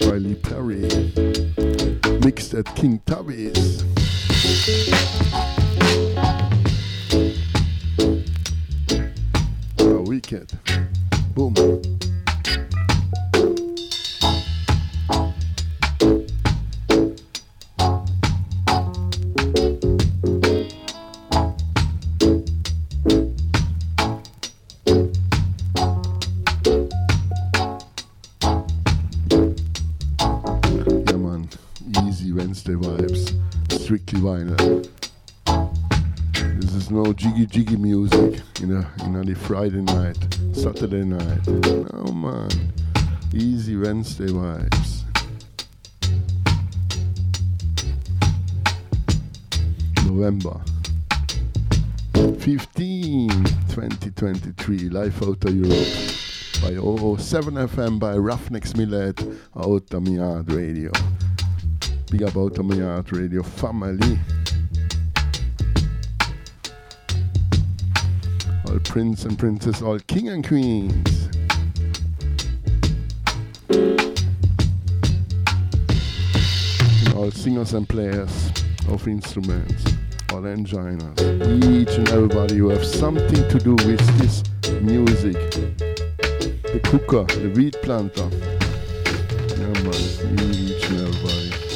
[0.00, 0.80] Lee Perry.
[2.24, 3.59] Mixed at King Tubby's.
[44.00, 45.02] Wednesday vibes.
[50.06, 50.58] November
[52.38, 55.70] 15, 2023, live out of Europe
[56.62, 56.72] by
[57.18, 59.22] 007 FM by Roughnecks Millet
[60.14, 60.90] Yard Radio.
[62.10, 62.64] Big up of
[63.12, 64.18] Radio family.
[68.66, 71.29] All prince and princess, all king and queens.
[77.20, 78.50] All singers and players
[78.88, 79.84] of instruments,
[80.32, 81.20] all engineers,
[81.62, 84.42] each and everybody who have something to do with this
[84.80, 85.34] music.
[86.72, 88.26] The cooker, the wheat planter.
[89.50, 91.69] Yeah man, each and everybody.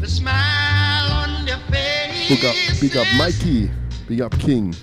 [0.00, 2.28] The smile on your face.
[2.28, 3.70] Big up, big up Mikey.
[4.08, 4.74] Big up King.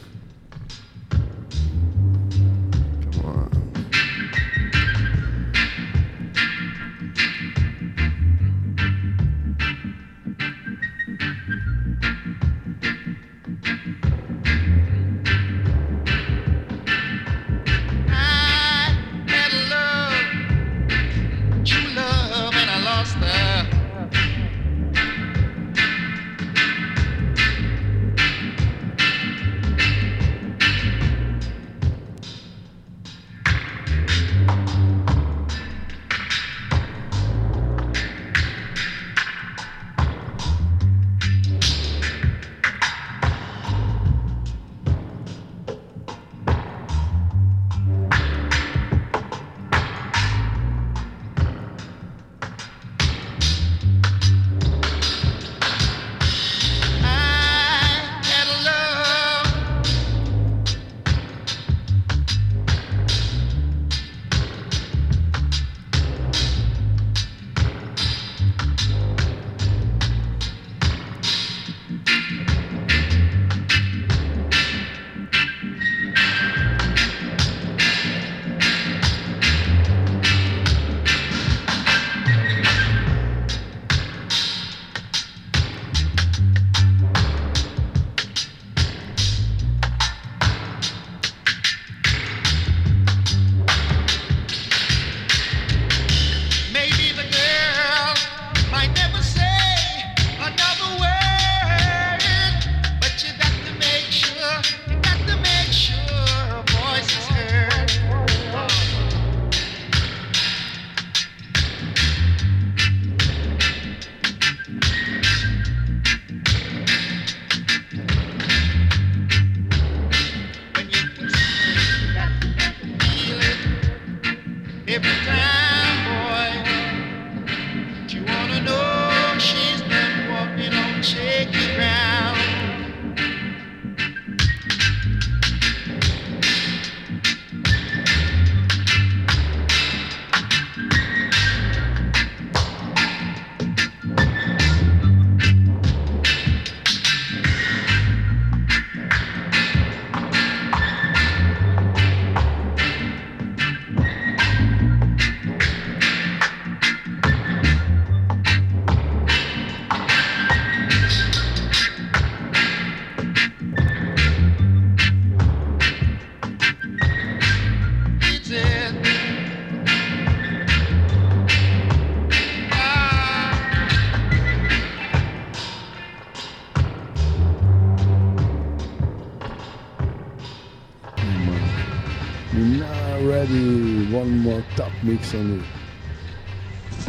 [185.03, 185.65] More top mix on it.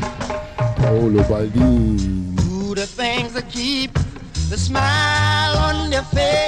[0.03, 2.37] Oh, Paolo Baldini.
[2.37, 3.95] Do the things that keep
[4.49, 6.42] the smile on your faces.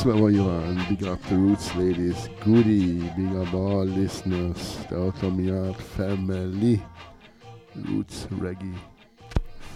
[0.00, 2.30] Alex wherever you are, big up the Roots ladies.
[2.42, 6.82] Goody, big up all listeners, the Outta Mi Yard family.
[7.74, 8.74] Roots Reggae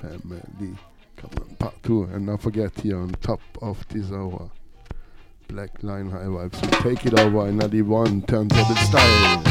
[0.01, 0.78] family.
[1.16, 4.51] Come on, part two, and don't forget here on top of this hour.
[5.48, 6.56] Black Line High Vibes.
[6.56, 9.42] So take it over in 91 turntable style.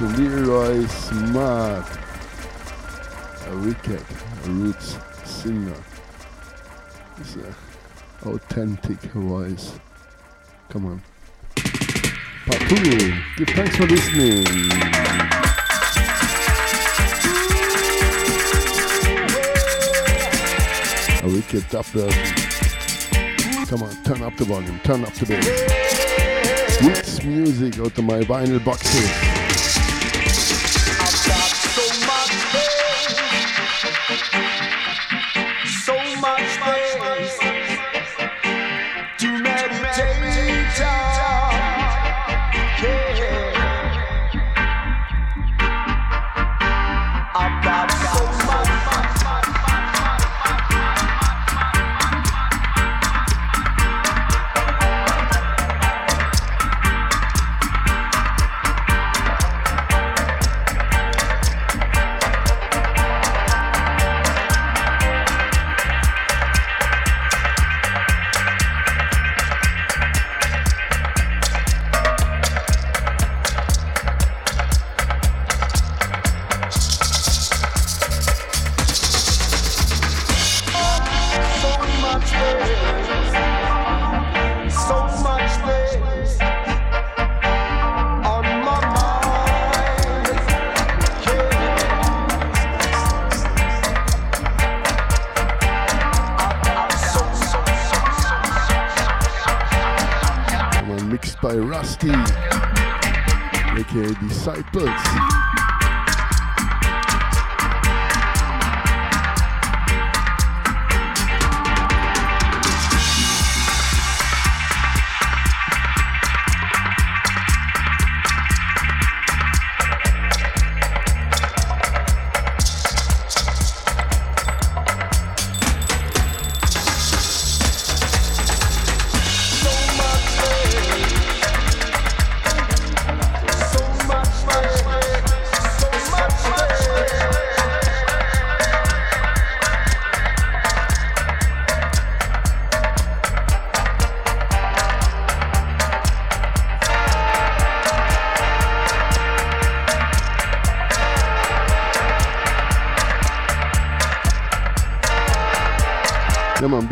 [0.00, 1.86] Production Leroy Smart,
[3.46, 4.02] a wicked
[4.46, 5.76] roots singer.
[7.18, 7.54] It's an
[8.24, 9.78] authentic voice.
[10.70, 11.02] Come on.
[12.46, 14.46] Papu, give thanks for listening.
[21.22, 22.34] A wicked version.
[23.66, 26.82] Come on, turn up the volume, turn up the bass.
[26.82, 29.39] Roots music out of my vinyl boxes.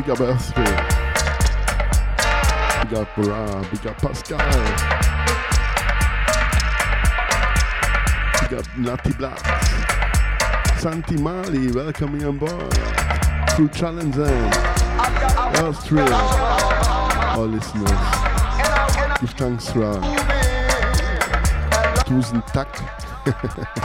[0.09, 0.79] Big up Earthsphere.
[2.83, 4.39] Big up Bra, big up Pascal.
[8.41, 9.39] Big up Natty Black.
[10.79, 12.73] Santi Mali, welcome me on board.
[13.51, 14.55] Through Challenge End.
[15.57, 16.11] Earthsphere.
[17.37, 17.91] All listeners.
[19.21, 20.01] Give thanks for
[22.07, 23.85] Tusen Tack.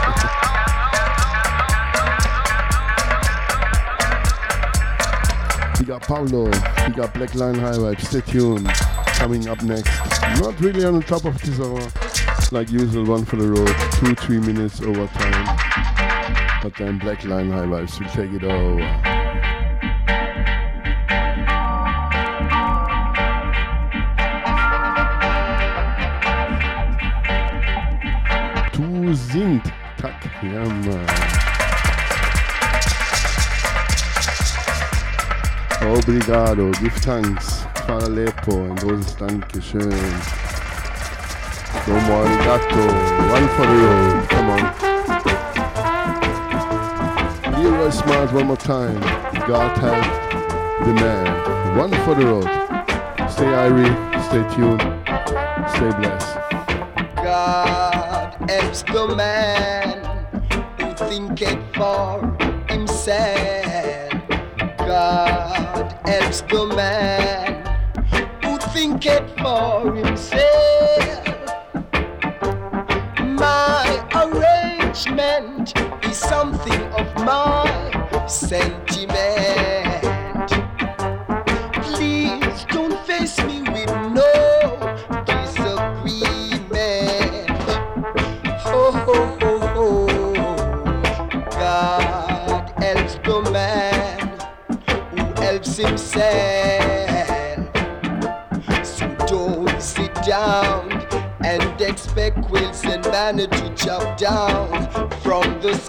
[5.83, 6.45] Big up Pablo.
[6.45, 7.99] Big up Black Line High Vibe.
[7.99, 8.65] Stay tuned.
[9.19, 9.91] Coming up next.
[10.39, 11.81] Not really on the top of this hour.
[12.53, 13.67] Like usual, one for the road.
[13.91, 15.57] Two, three minutes over time.
[16.63, 18.79] But then Black Line High Vibes will take it over.
[29.15, 29.61] sind.
[29.97, 31.42] Tack, ja, Mann.
[35.93, 37.65] Obrigado, give thanks.
[37.85, 39.93] Fala Lepo, ein großes Dankeschön.
[41.85, 42.83] Domo arigato,
[43.31, 44.63] one for the road, come on.
[47.61, 48.99] Leroy Smart one more time.
[49.47, 50.03] God help
[50.83, 51.77] the man.
[51.77, 52.49] One for the road.
[53.29, 53.93] Stay irie,
[54.23, 54.81] stay tuned,
[55.69, 56.37] stay blessed.
[57.15, 60.03] God helps the man
[60.79, 62.21] who thinketh for
[62.67, 64.11] himself.
[64.77, 67.65] God helps the man
[68.43, 71.27] who thinketh for himself.
[73.19, 75.73] My arrangement
[76.05, 79.72] is something of my sentiment.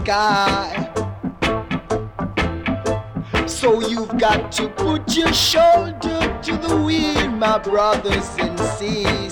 [0.04, 0.90] Sky.
[3.46, 9.23] So you've got to put your shoulder to the wheel, my brothers and sisters.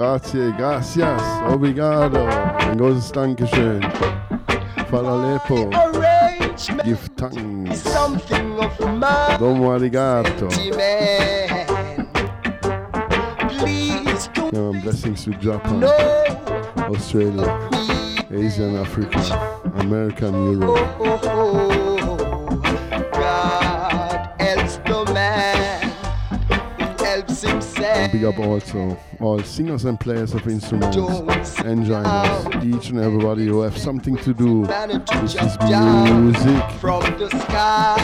[0.00, 2.26] Grazie, gracias, obrigado.
[2.60, 3.82] Ein großes Dankeschön.
[4.90, 7.84] Fala Lepo, Arrangement give thanks.
[9.38, 10.48] Domo arigato.
[14.52, 15.84] Yeah, blessings to Japan,
[16.88, 18.46] Australia, me.
[18.46, 19.20] Asia and Africa,
[19.80, 21.79] America and Europe.
[28.20, 33.78] Big up also all singers and players of instruments, engineers, each and everybody who have
[33.78, 36.70] something to do with this music.
[36.72, 37.96] from the sky.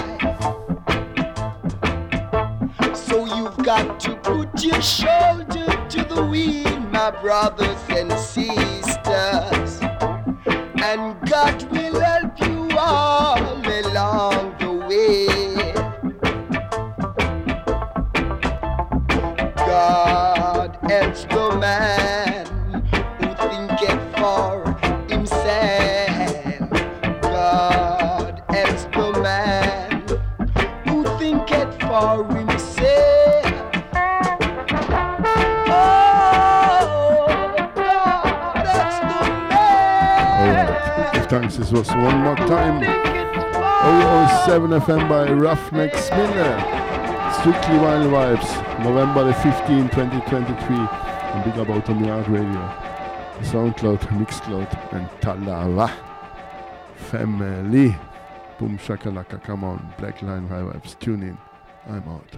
[2.94, 7.85] So you've got to put your shoulder to the wheel, my brothers
[44.86, 46.60] FM by Ruffneck Smille.
[47.40, 50.76] Strictly Vinyl Vibes, November the 15th, 2023.
[50.76, 52.72] And big up Outta Mi Yard Radio,
[53.40, 55.90] Soundcloud, Mixcloud, and Talawa.
[56.94, 57.96] Family.
[58.60, 59.92] Boom shakalaka, come on.
[59.98, 61.38] Black Line Vibes, tune in.
[61.88, 62.35] I'm out.